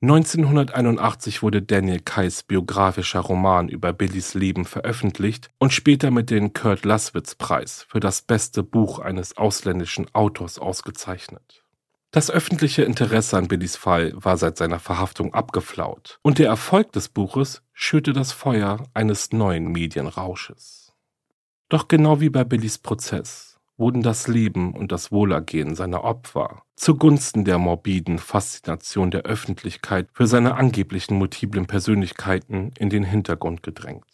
[0.00, 6.84] 1981 wurde Daniel Kais biografischer Roman über Billys Leben veröffentlicht und später mit dem Kurt
[6.84, 11.64] Laswitz Preis für das beste Buch eines ausländischen Autors ausgezeichnet.
[12.12, 17.08] Das öffentliche Interesse an Billys Fall war seit seiner Verhaftung abgeflaut und der Erfolg des
[17.08, 20.94] Buches schürte das Feuer eines neuen Medienrausches.
[21.68, 23.47] Doch genau wie bei Billys Prozess
[23.78, 30.26] wurden das Leben und das Wohlergehen seiner Opfer zugunsten der morbiden Faszination der Öffentlichkeit für
[30.26, 34.04] seine angeblichen multiplen Persönlichkeiten in den Hintergrund gedrängt.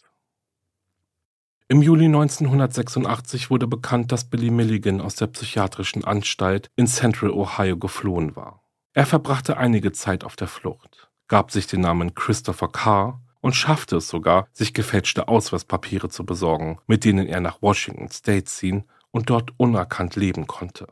[1.67, 7.79] Im Juli 1986 wurde bekannt, dass Billy Milligan aus der psychiatrischen Anstalt in Central Ohio
[7.79, 8.63] geflohen war.
[8.93, 13.97] Er verbrachte einige Zeit auf der Flucht, gab sich den Namen Christopher Carr und schaffte
[13.97, 19.31] es sogar, sich gefälschte Ausweispapiere zu besorgen, mit denen er nach Washington State ziehen und
[19.31, 20.89] dort unerkannt leben konnte.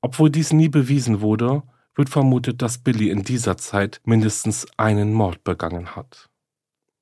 [0.00, 1.62] Obwohl dies nie bewiesen wurde,
[1.94, 6.30] wird vermutet, dass Billy in dieser Zeit mindestens einen Mord begangen hat.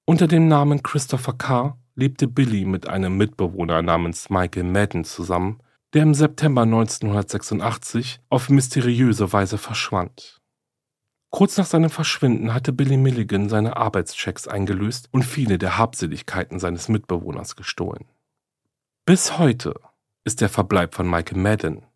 [0.04, 5.60] Unter dem Namen Christopher Carr lebte Billy mit einem Mitbewohner namens Michael Madden zusammen,
[5.94, 10.40] der im September 1986 auf mysteriöse Weise verschwand.
[11.30, 16.88] Kurz nach seinem Verschwinden hatte Billy Milligan seine Arbeitschecks eingelöst und viele der Habseligkeiten seines
[16.88, 18.06] Mitbewohners gestohlen.
[19.06, 19.74] Bis heute
[20.24, 21.86] ist der Verbleib von Michael Madden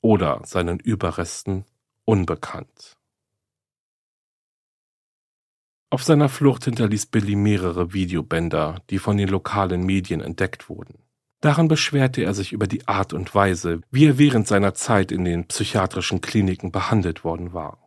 [0.00, 1.64] oder seinen Überresten
[2.04, 2.96] unbekannt.
[5.92, 11.00] Auf seiner Flucht hinterließ Billy mehrere Videobänder, die von den lokalen Medien entdeckt wurden.
[11.40, 15.24] Daran beschwerte er sich über die Art und Weise, wie er während seiner Zeit in
[15.24, 17.78] den psychiatrischen Kliniken behandelt worden war.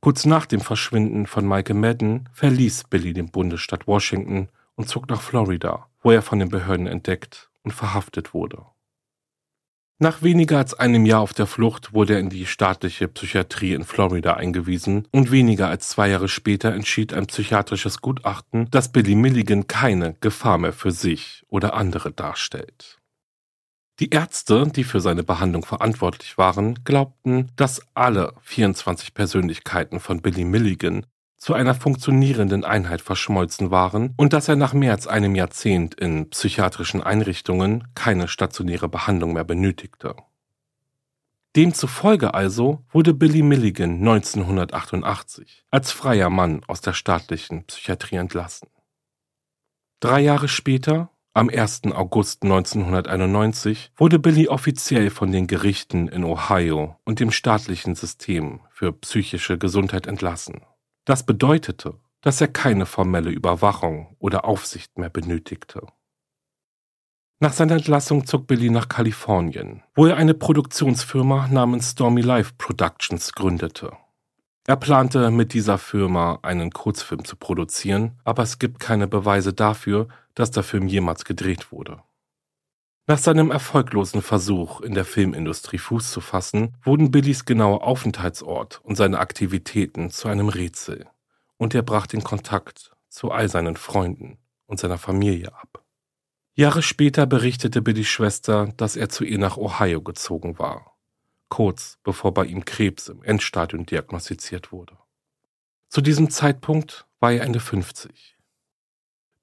[0.00, 5.22] Kurz nach dem Verschwinden von Michael Madden verließ Billy den Bundesstaat Washington und zog nach
[5.22, 8.66] Florida, wo er von den Behörden entdeckt und verhaftet wurde.
[10.00, 13.84] Nach weniger als einem Jahr auf der Flucht wurde er in die staatliche Psychiatrie in
[13.84, 19.68] Florida eingewiesen und weniger als zwei Jahre später entschied ein psychiatrisches Gutachten, dass Billy Milligan
[19.68, 22.98] keine Gefahr mehr für sich oder andere darstellt.
[24.00, 30.44] Die Ärzte, die für seine Behandlung verantwortlich waren, glaubten, dass alle 24 Persönlichkeiten von Billy
[30.44, 31.06] Milligan
[31.44, 36.30] zu einer funktionierenden Einheit verschmolzen waren und dass er nach mehr als einem Jahrzehnt in
[36.30, 40.16] psychiatrischen Einrichtungen keine stationäre Behandlung mehr benötigte.
[41.54, 48.70] Demzufolge also wurde Billy Milligan 1988 als freier Mann aus der staatlichen Psychiatrie entlassen.
[50.00, 51.82] Drei Jahre später, am 1.
[51.92, 58.92] August 1991, wurde Billy offiziell von den Gerichten in Ohio und dem staatlichen System für
[58.92, 60.62] psychische Gesundheit entlassen.
[61.04, 65.86] Das bedeutete, dass er keine formelle Überwachung oder Aufsicht mehr benötigte.
[67.40, 73.32] Nach seiner Entlassung zog Billy nach Kalifornien, wo er eine Produktionsfirma namens Stormy Life Productions
[73.34, 73.92] gründete.
[74.66, 80.08] Er plante mit dieser Firma einen Kurzfilm zu produzieren, aber es gibt keine Beweise dafür,
[80.34, 82.02] dass der Film jemals gedreht wurde.
[83.06, 88.96] Nach seinem erfolglosen Versuch, in der Filmindustrie Fuß zu fassen, wurden Billys genauer Aufenthaltsort und
[88.96, 91.06] seine Aktivitäten zu einem Rätsel,
[91.58, 95.84] und er brach den Kontakt zu all seinen Freunden und seiner Familie ab.
[96.54, 100.96] Jahre später berichtete Billys Schwester, dass er zu ihr nach Ohio gezogen war,
[101.50, 104.96] kurz bevor bei ihm Krebs im Endstadium diagnostiziert wurde.
[105.90, 108.33] Zu diesem Zeitpunkt war er Ende 50.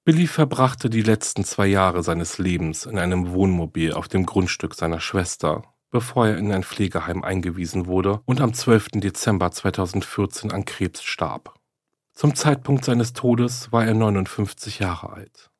[0.04, 4.99] Billy verbrachte die letzten zwei Jahre seines Lebens in einem Wohnmobil auf dem Grundstück seiner
[4.99, 8.88] Schwester, bevor er in ein Pflegeheim eingewiesen wurde und am 12.
[8.93, 11.54] Dezember 2014 an Krebs starb.
[12.14, 15.52] Zum Zeitpunkt seines Todes war er 59 Jahre alt.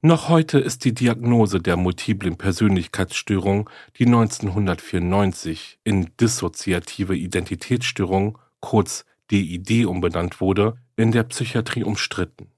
[0.00, 9.86] Noch heute ist die Diagnose der multiplen Persönlichkeitsstörung, die 1994 in dissoziative Identitätsstörung, kurz DID
[9.86, 12.50] umbenannt wurde, in der Psychiatrie umstritten.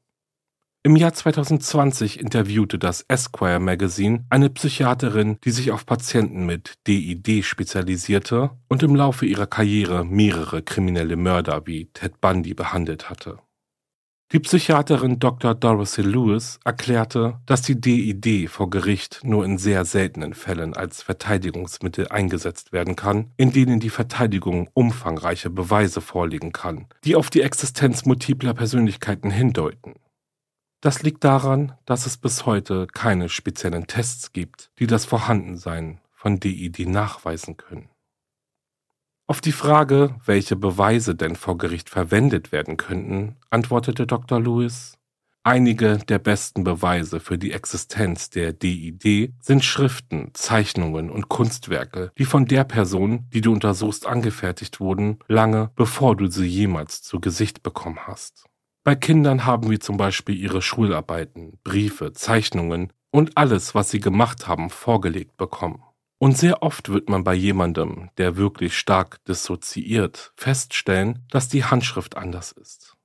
[0.84, 7.44] Im Jahr 2020 interviewte das Esquire Magazine eine Psychiaterin, die sich auf Patienten mit DID
[7.44, 13.40] spezialisierte und im Laufe ihrer Karriere mehrere kriminelle Mörder wie Ted Bundy behandelt hatte.
[14.30, 15.54] Die Psychiaterin Dr.
[15.54, 22.08] Dorothy Lewis erklärte, dass die DID vor Gericht nur in sehr seltenen Fällen als Verteidigungsmittel
[22.08, 28.04] eingesetzt werden kann, in denen die Verteidigung umfangreiche Beweise vorlegen kann, die auf die Existenz
[28.04, 29.94] multipler Persönlichkeiten hindeuten.
[30.82, 36.38] Das liegt daran, dass es bis heute keine speziellen Tests gibt, die das Vorhandensein von
[36.38, 37.88] DID nachweisen können.
[39.30, 44.40] Auf die Frage, welche Beweise denn vor Gericht verwendet werden könnten, antwortete Dr.
[44.40, 44.94] Lewis,
[45.42, 52.24] Einige der besten Beweise für die Existenz der DID sind Schriften, Zeichnungen und Kunstwerke, die
[52.24, 57.62] von der Person, die du untersuchst, angefertigt wurden, lange bevor du sie jemals zu Gesicht
[57.62, 58.46] bekommen hast.
[58.82, 64.48] Bei Kindern haben wir zum Beispiel ihre Schularbeiten, Briefe, Zeichnungen und alles, was sie gemacht
[64.48, 65.82] haben, vorgelegt bekommen.
[66.18, 72.16] Und sehr oft wird man bei jemandem, der wirklich stark dissoziiert, feststellen, dass die Handschrift
[72.16, 72.96] anders ist.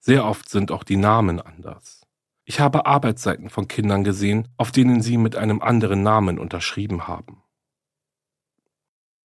[0.00, 2.06] Sehr oft sind auch die Namen anders.
[2.44, 7.42] Ich habe Arbeitsseiten von Kindern gesehen, auf denen sie mit einem anderen Namen unterschrieben haben.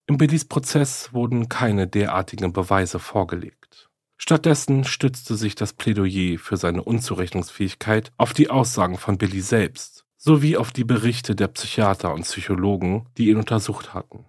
[0.07, 3.89] Im Billys Prozess wurden keine derartigen Beweise vorgelegt.
[4.17, 10.57] Stattdessen stützte sich das Plädoyer für seine Unzurechnungsfähigkeit auf die Aussagen von Billy selbst sowie
[10.57, 14.25] auf die Berichte der Psychiater und Psychologen, die ihn untersucht hatten.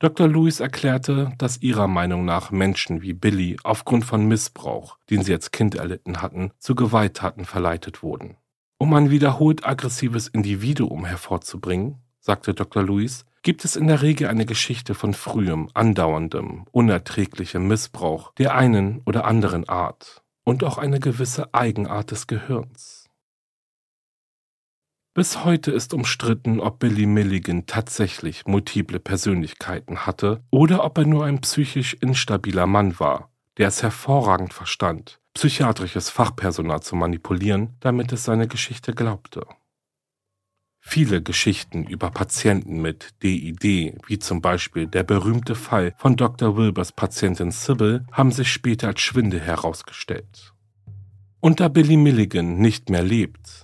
[0.00, 0.28] Dr.
[0.28, 5.50] Lewis erklärte, dass ihrer Meinung nach Menschen wie Billy aufgrund von Missbrauch, den sie als
[5.50, 8.36] Kind erlitten hatten, zu Gewalttaten verleitet wurden.
[8.76, 12.82] Um ein wiederholt aggressives Individuum hervorzubringen, sagte Dr.
[12.82, 19.00] Lewis, gibt es in der Regel eine Geschichte von frühem, andauerndem, unerträglichem Missbrauch der einen
[19.06, 23.03] oder anderen Art und auch eine gewisse Eigenart des Gehirns.
[25.14, 31.24] Bis heute ist umstritten, ob Billy Milligan tatsächlich multiple Persönlichkeiten hatte oder ob er nur
[31.24, 38.24] ein psychisch instabiler Mann war, der es hervorragend verstand, psychiatrisches Fachpersonal zu manipulieren, damit es
[38.24, 39.46] seine Geschichte glaubte.
[40.80, 46.56] Viele Geschichten über Patienten mit DID, wie zum Beispiel der berühmte Fall von Dr.
[46.56, 50.52] Wilbers Patientin Sybil, haben sich später als Schwinde herausgestellt.
[51.38, 53.63] Und da Billy Milligan nicht mehr lebt,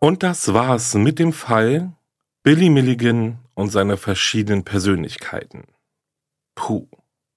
[0.00, 1.92] Und das war's mit dem Fall
[2.42, 5.64] Billy Milligan und seine verschiedenen Persönlichkeiten.
[6.54, 6.86] Puh.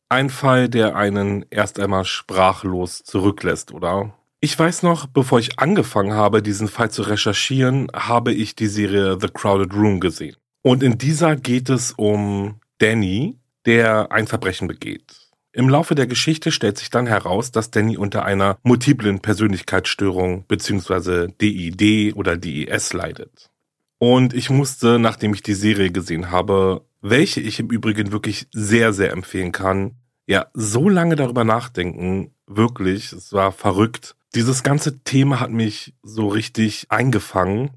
[0.09, 4.13] Ein Fall, der einen erst einmal sprachlos zurücklässt, oder?
[4.41, 9.17] Ich weiß noch, bevor ich angefangen habe, diesen Fall zu recherchieren, habe ich die Serie
[9.19, 10.35] The Crowded Room gesehen.
[10.61, 15.20] Und in dieser geht es um Danny, der ein Verbrechen begeht.
[15.53, 21.27] Im Laufe der Geschichte stellt sich dann heraus, dass Danny unter einer multiplen Persönlichkeitsstörung bzw.
[21.27, 23.49] DID oder DIS leidet.
[23.97, 28.93] Und ich musste, nachdem ich die Serie gesehen habe, welche ich im Übrigen wirklich sehr,
[28.93, 29.95] sehr empfehlen kann,
[30.25, 34.15] ja, so lange darüber nachdenken, wirklich, es war verrückt.
[34.33, 37.71] Dieses ganze Thema hat mich so richtig eingefangen.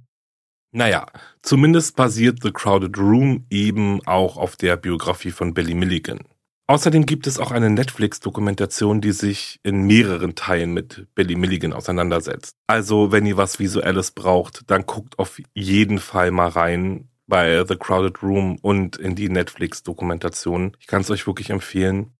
[0.70, 1.06] Naja,
[1.42, 6.20] zumindest basiert The Crowded Room eben auch auf der Biografie von Billy Milligan.
[6.66, 12.56] Außerdem gibt es auch eine Netflix-Dokumentation, die sich in mehreren Teilen mit Billy Milligan auseinandersetzt.
[12.66, 17.76] Also, wenn ihr was Visuelles braucht, dann guckt auf jeden Fall mal rein bei The
[17.76, 20.74] Crowded Room und in die Netflix-Dokumentation.
[20.80, 22.14] Ich kann es euch wirklich empfehlen.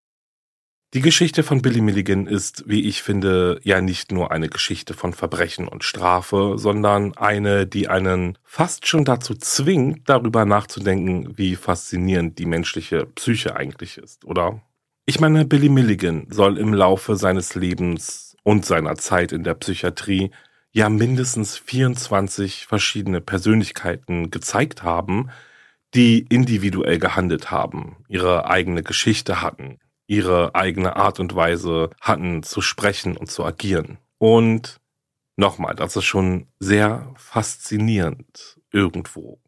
[0.95, 5.13] Die Geschichte von Billy Milligan ist, wie ich finde, ja nicht nur eine Geschichte von
[5.13, 12.39] Verbrechen und Strafe, sondern eine, die einen fast schon dazu zwingt, darüber nachzudenken, wie faszinierend
[12.39, 14.63] die menschliche Psyche eigentlich ist, oder?
[15.05, 20.31] Ich meine, Billy Milligan soll im Laufe seines Lebens und seiner Zeit in der Psychiatrie
[20.71, 25.31] ja mindestens 24 verschiedene Persönlichkeiten gezeigt haben,
[25.93, 29.81] die individuell gehandelt haben, ihre eigene Geschichte hatten,
[30.15, 33.99] ihre eigene Art und Weise hatten zu sprechen und zu agieren.
[34.19, 34.81] Und
[35.37, 39.41] nochmal, das ist schon sehr faszinierend irgendwo.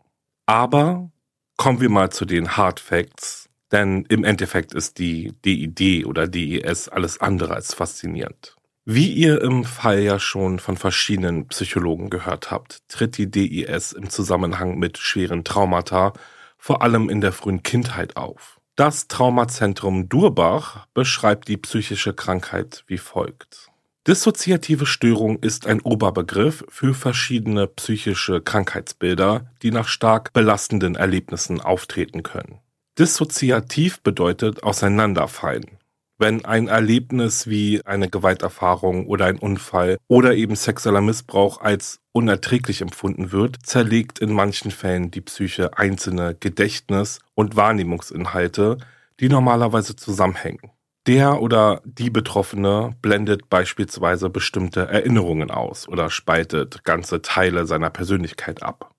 [0.46, 1.10] Aber
[1.56, 6.88] kommen wir mal zu den Hard Facts, denn im Endeffekt ist die DID oder DES
[6.88, 8.56] alles andere als faszinierend.
[8.84, 14.10] Wie ihr im Fall ja schon von verschiedenen Psychologen gehört habt, tritt die DIS im
[14.10, 16.12] Zusammenhang mit schweren Traumata
[16.56, 18.55] vor allem in der frühen Kindheit auf.
[18.76, 23.70] Das Traumazentrum Durbach beschreibt die psychische Krankheit wie folgt.
[24.06, 32.22] Dissoziative Störung ist ein Oberbegriff für verschiedene psychische Krankheitsbilder, die nach stark belastenden Erlebnissen auftreten
[32.22, 32.58] können.
[32.98, 35.75] Dissoziativ bedeutet auseinanderfallen
[36.18, 42.80] wenn ein Erlebnis wie eine Gewalterfahrung oder ein Unfall oder eben sexueller Missbrauch als unerträglich
[42.80, 48.78] empfunden wird, zerlegt in manchen Fällen die Psyche einzelne Gedächtnis- und Wahrnehmungsinhalte,
[49.20, 50.70] die normalerweise zusammenhängen.
[51.06, 58.62] Der oder die Betroffene blendet beispielsweise bestimmte Erinnerungen aus oder spaltet ganze Teile seiner Persönlichkeit
[58.62, 58.95] ab.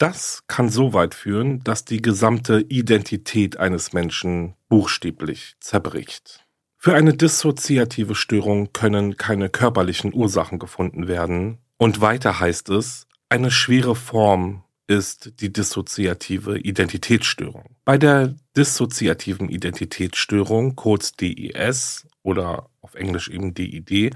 [0.00, 6.46] Das kann so weit führen, dass die gesamte Identität eines Menschen buchstäblich zerbricht.
[6.78, 11.58] Für eine dissoziative Störung können keine körperlichen Ursachen gefunden werden.
[11.76, 17.76] Und weiter heißt es, eine schwere Form ist die dissoziative Identitätsstörung.
[17.84, 24.14] Bei der dissoziativen Identitätsstörung, kurz DIS oder auf Englisch eben DID,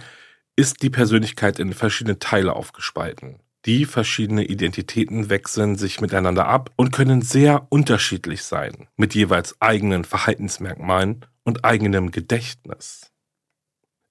[0.56, 3.43] ist die Persönlichkeit in verschiedene Teile aufgespalten.
[3.66, 10.04] Die verschiedene Identitäten wechseln sich miteinander ab und können sehr unterschiedlich sein, mit jeweils eigenen
[10.04, 13.10] Verhaltensmerkmalen und eigenem Gedächtnis.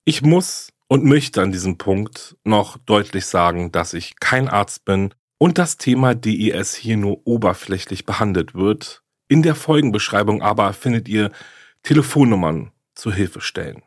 [0.06, 5.14] Ich muss und möchte an diesem Punkt noch deutlich sagen, dass ich kein Arzt bin
[5.38, 9.04] und das Thema DES hier nur oberflächlich behandelt wird.
[9.28, 11.32] In der Folgenbeschreibung aber findet ihr
[11.84, 13.84] Telefonnummern zur Hilfestellen.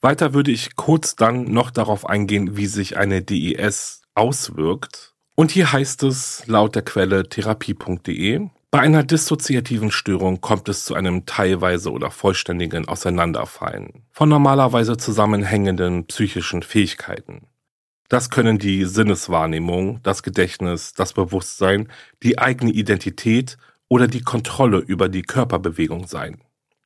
[0.00, 5.14] Weiter würde ich kurz dann noch darauf eingehen, wie sich eine DES auswirkt.
[5.34, 10.94] Und hier heißt es laut der Quelle therapie.de, bei einer dissoziativen Störung kommt es zu
[10.94, 17.46] einem teilweise oder vollständigen Auseinanderfallen von normalerweise zusammenhängenden psychischen Fähigkeiten.
[18.08, 21.90] Das können die Sinneswahrnehmung, das Gedächtnis, das Bewusstsein,
[22.22, 23.58] die eigene Identität
[23.88, 26.40] oder die Kontrolle über die Körperbewegung sein.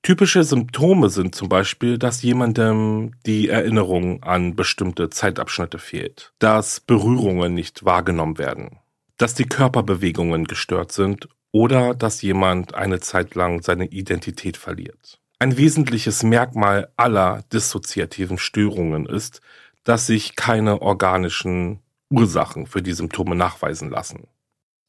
[0.07, 7.55] Typische Symptome sind zum Beispiel, dass jemandem die Erinnerung an bestimmte Zeitabschnitte fehlt, dass Berührungen
[7.55, 8.79] nicht wahrgenommen werden,
[9.17, 15.19] dass die Körperbewegungen gestört sind oder dass jemand eine Zeit lang seine Identität verliert.
[15.41, 19.41] Ein wesentliches Merkmal aller dissoziativen Störungen ist,
[19.83, 21.81] dass sich keine organischen
[22.11, 24.29] Ursachen für die Symptome nachweisen lassen.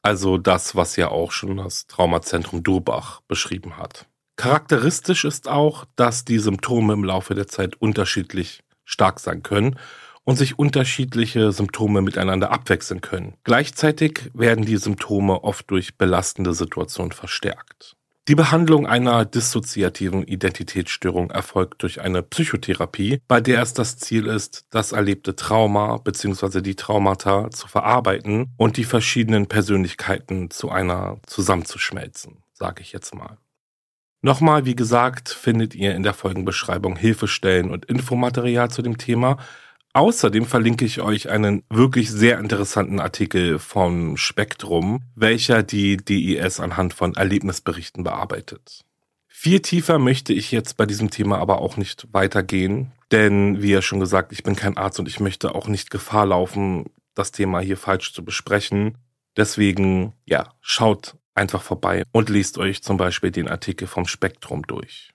[0.00, 4.06] Also das, was ja auch schon das Traumazentrum Durbach beschrieben hat.
[4.38, 9.76] Charakteristisch ist auch, dass die Symptome im Laufe der Zeit unterschiedlich stark sein können
[10.22, 13.34] und sich unterschiedliche Symptome miteinander abwechseln können.
[13.42, 17.96] Gleichzeitig werden die Symptome oft durch belastende Situationen verstärkt.
[18.28, 24.66] Die Behandlung einer dissoziativen Identitätsstörung erfolgt durch eine Psychotherapie, bei der es das Ziel ist,
[24.70, 26.60] das erlebte Trauma bzw.
[26.60, 33.38] die Traumata zu verarbeiten und die verschiedenen Persönlichkeiten zu einer zusammenzuschmelzen, sage ich jetzt mal.
[34.20, 39.36] Nochmal, wie gesagt, findet ihr in der Folgenbeschreibung Hilfestellen und Infomaterial zu dem Thema.
[39.92, 46.94] Außerdem verlinke ich euch einen wirklich sehr interessanten Artikel vom Spektrum, welcher die DIS anhand
[46.94, 48.84] von Erlebnisberichten bearbeitet.
[49.28, 53.82] Viel tiefer möchte ich jetzt bei diesem Thema aber auch nicht weitergehen, denn wie ja
[53.82, 57.60] schon gesagt, ich bin kein Arzt und ich möchte auch nicht Gefahr laufen, das Thema
[57.60, 58.98] hier falsch zu besprechen.
[59.36, 65.12] Deswegen, ja, schaut einfach vorbei und liest euch zum Beispiel den Artikel vom Spektrum durch.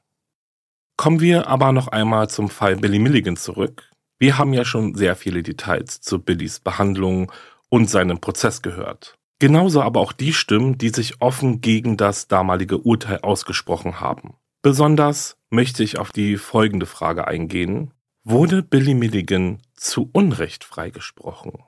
[0.98, 3.92] Kommen wir aber noch einmal zum Fall Billy Milligan zurück.
[4.20, 7.32] Wir haben ja schon sehr viele Details zu Billys Behandlung
[7.70, 9.16] und seinem Prozess gehört.
[9.40, 14.36] Genauso aber auch die Stimmen, die sich offen gegen das damalige Urteil ausgesprochen haben.
[14.62, 17.92] Besonders möchte ich auf die folgende Frage eingehen.
[18.24, 21.64] Wurde Billy Milligan zu Unrecht freigesprochen?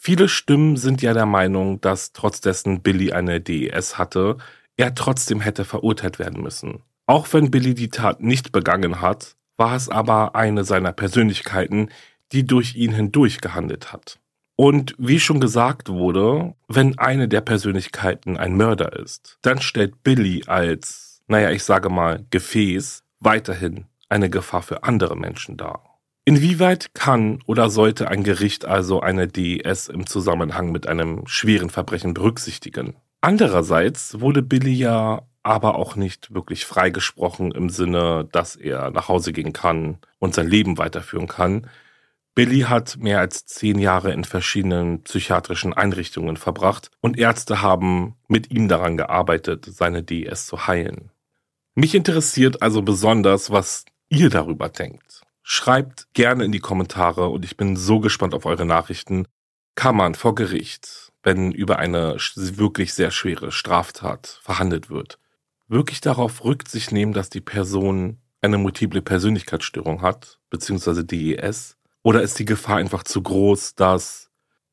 [0.00, 4.38] Viele Stimmen sind ja der Meinung, dass trotz dessen Billy eine DES hatte,
[4.76, 6.82] er trotzdem hätte verurteilt werden müssen.
[7.06, 11.90] Auch wenn Billy die Tat nicht begangen hat, war es aber eine seiner Persönlichkeiten,
[12.32, 14.20] die durch ihn hindurch gehandelt hat.
[14.54, 20.44] Und wie schon gesagt wurde, wenn eine der Persönlichkeiten ein Mörder ist, dann stellt Billy
[20.46, 25.87] als, naja, ich sage mal, Gefäß weiterhin eine Gefahr für andere Menschen dar.
[26.28, 32.12] Inwieweit kann oder sollte ein Gericht also eine DES im Zusammenhang mit einem schweren Verbrechen
[32.12, 32.96] berücksichtigen?
[33.22, 39.32] Andererseits wurde Billy ja aber auch nicht wirklich freigesprochen im Sinne, dass er nach Hause
[39.32, 41.66] gehen kann und sein Leben weiterführen kann.
[42.34, 48.50] Billy hat mehr als zehn Jahre in verschiedenen psychiatrischen Einrichtungen verbracht und Ärzte haben mit
[48.50, 51.10] ihm daran gearbeitet, seine DS zu heilen.
[51.74, 55.22] Mich interessiert also besonders, was ihr darüber denkt.
[55.50, 59.24] Schreibt gerne in die Kommentare und ich bin so gespannt auf eure Nachrichten.
[59.76, 65.18] Kann man vor Gericht, wenn über eine wirklich sehr schwere Straftat verhandelt wird,
[65.66, 71.78] wirklich darauf Rücksicht nehmen, dass die Person eine multiple Persönlichkeitsstörung hat, beziehungsweise DES?
[72.02, 74.30] Oder ist die Gefahr einfach zu groß, dass,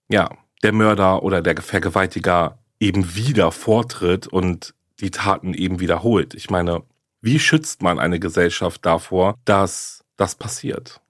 [0.10, 0.30] ja,
[0.62, 6.34] der Mörder oder der Vergewaltiger eben wieder vortritt und die Taten eben wiederholt?
[6.34, 6.84] Ich meine,
[7.22, 11.02] wie schützt man eine Gesellschaft davor, dass das passiert?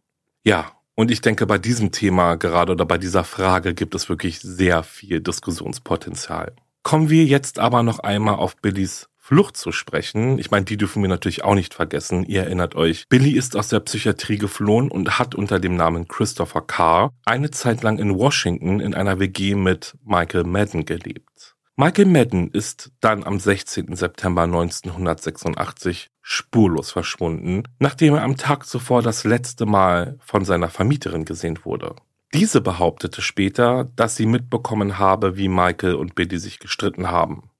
[0.44, 4.40] Ja, und ich denke, bei diesem Thema gerade oder bei dieser Frage gibt es wirklich
[4.40, 6.54] sehr viel Diskussionspotenzial.
[6.84, 10.38] Kommen wir jetzt aber noch einmal auf Billys Flucht zu sprechen.
[10.38, 12.26] Ich meine, die dürfen wir natürlich auch nicht vergessen.
[12.26, 16.62] Ihr erinnert euch, Billy ist aus der Psychiatrie geflohen und hat unter dem Namen Christopher
[16.62, 21.56] Carr eine Zeit lang in Washington in einer WG mit Michael Madden gelebt.
[21.76, 23.96] Michael Madden ist dann am 16.
[23.96, 31.24] September 1986 spurlos verschwunden, nachdem er am Tag zuvor das letzte Mal von seiner Vermieterin
[31.24, 31.96] gesehen wurde.
[32.34, 37.52] Diese behauptete später, dass sie mitbekommen habe, wie Michael und Billy sich gestritten haben.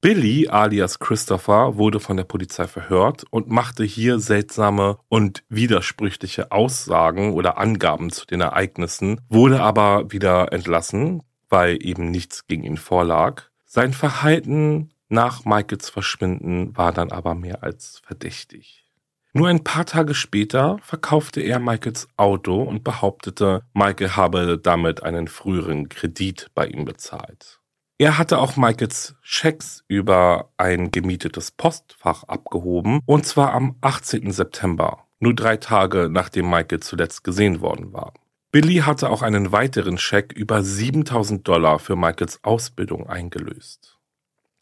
[0.00, 7.34] Billy alias Christopher wurde von der Polizei verhört und machte hier seltsame und widersprüchliche Aussagen
[7.34, 13.44] oder Angaben zu den Ereignissen, wurde aber wieder entlassen, weil eben nichts gegen ihn vorlag.
[13.64, 18.84] Sein Verhalten nach Michaels Verschwinden war dann aber mehr als verdächtig.
[19.32, 25.28] Nur ein paar Tage später verkaufte er Michaels Auto und behauptete, Michael habe damit einen
[25.28, 27.60] früheren Kredit bei ihm bezahlt.
[27.98, 34.30] Er hatte auch Michaels Schecks über ein gemietetes Postfach abgehoben, und zwar am 18.
[34.30, 38.14] September, nur drei Tage nachdem Michael zuletzt gesehen worden war.
[38.50, 43.97] Billy hatte auch einen weiteren Scheck über 7000 Dollar für Michaels Ausbildung eingelöst.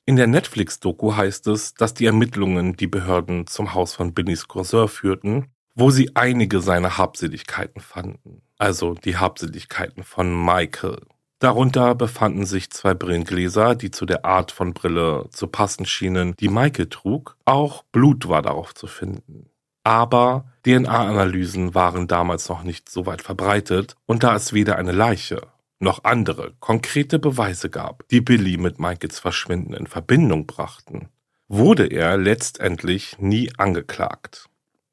[0.09, 4.87] In der Netflix-Doku heißt es, dass die Ermittlungen die Behörden zum Haus von Billys Cousin
[4.87, 8.43] führten, wo sie einige seiner Habseligkeiten fanden.
[8.57, 11.01] Also die Habseligkeiten von Michael.
[11.41, 16.49] Darunter befanden sich zwei Brillengläser, die zu der Art von Brille zu passen schienen, die
[16.51, 17.37] Michael trug.
[17.45, 19.51] Auch Blut war darauf zu finden.
[19.83, 25.49] Aber DNA-Analysen waren damals noch nicht so weit verbreitet und da es weder eine Leiche
[25.79, 31.09] noch andere konkrete Beweise gab, die Billy mit Michaels Verschwinden in Verbindung brachten,
[31.49, 34.49] wurde er letztendlich nie angeklagt.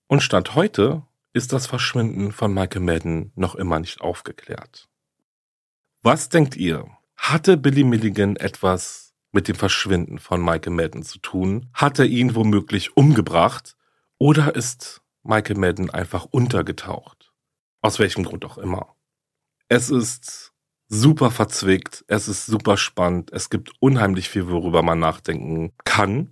[0.08, 1.04] Und Stand heute
[1.34, 4.88] ist das Verschwinden von Michael Madden noch immer nicht aufgeklärt.
[6.04, 6.86] Was denkt ihr?
[7.16, 11.70] Hatte Billy Milligan etwas mit dem Verschwinden von Michael Madden zu tun?
[11.74, 13.76] Hat er ihn womöglich umgebracht?
[14.20, 17.32] Oder ist Michael Madden einfach untergetaucht?
[17.82, 18.96] Aus welchem Grund auch immer.
[19.70, 20.53] Es ist
[20.94, 26.30] super verzwickt, es ist super spannend, es gibt unheimlich viel, worüber man nachdenken kann.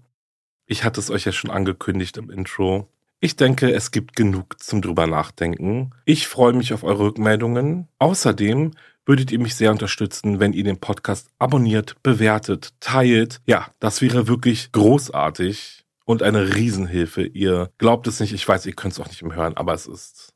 [0.65, 2.87] Ich hatte es euch ja schon angekündigt im Intro.
[3.19, 5.91] Ich denke, es gibt genug zum drüber nachdenken.
[6.05, 7.87] Ich freue mich auf eure Rückmeldungen.
[7.99, 8.71] Außerdem
[9.05, 13.41] würdet ihr mich sehr unterstützen, wenn ihr den Podcast abonniert, bewertet, teilt.
[13.45, 17.23] Ja, das wäre wirklich großartig und eine Riesenhilfe.
[17.23, 19.87] Ihr glaubt es nicht, ich weiß, ihr könnt es auch nicht mehr hören, aber es
[19.87, 20.33] ist,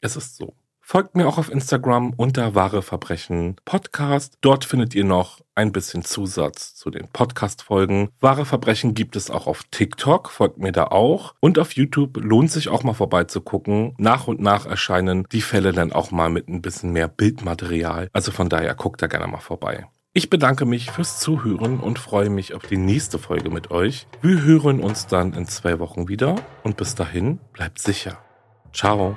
[0.00, 0.54] es ist so.
[0.88, 4.38] Folgt mir auch auf Instagram unter Wahre Verbrechen Podcast.
[4.40, 8.10] Dort findet ihr noch ein bisschen Zusatz zu den Podcast-Folgen.
[8.20, 11.34] Wahre Verbrechen gibt es auch auf TikTok, folgt mir da auch.
[11.40, 13.96] Und auf YouTube lohnt sich auch mal vorbeizugucken.
[13.98, 18.08] Nach und nach erscheinen die Fälle dann auch mal mit ein bisschen mehr Bildmaterial.
[18.12, 19.88] Also von daher guckt da gerne mal vorbei.
[20.12, 24.06] Ich bedanke mich fürs Zuhören und freue mich auf die nächste Folge mit euch.
[24.22, 28.18] Wir hören uns dann in zwei Wochen wieder und bis dahin bleibt sicher.
[28.72, 29.16] Ciao.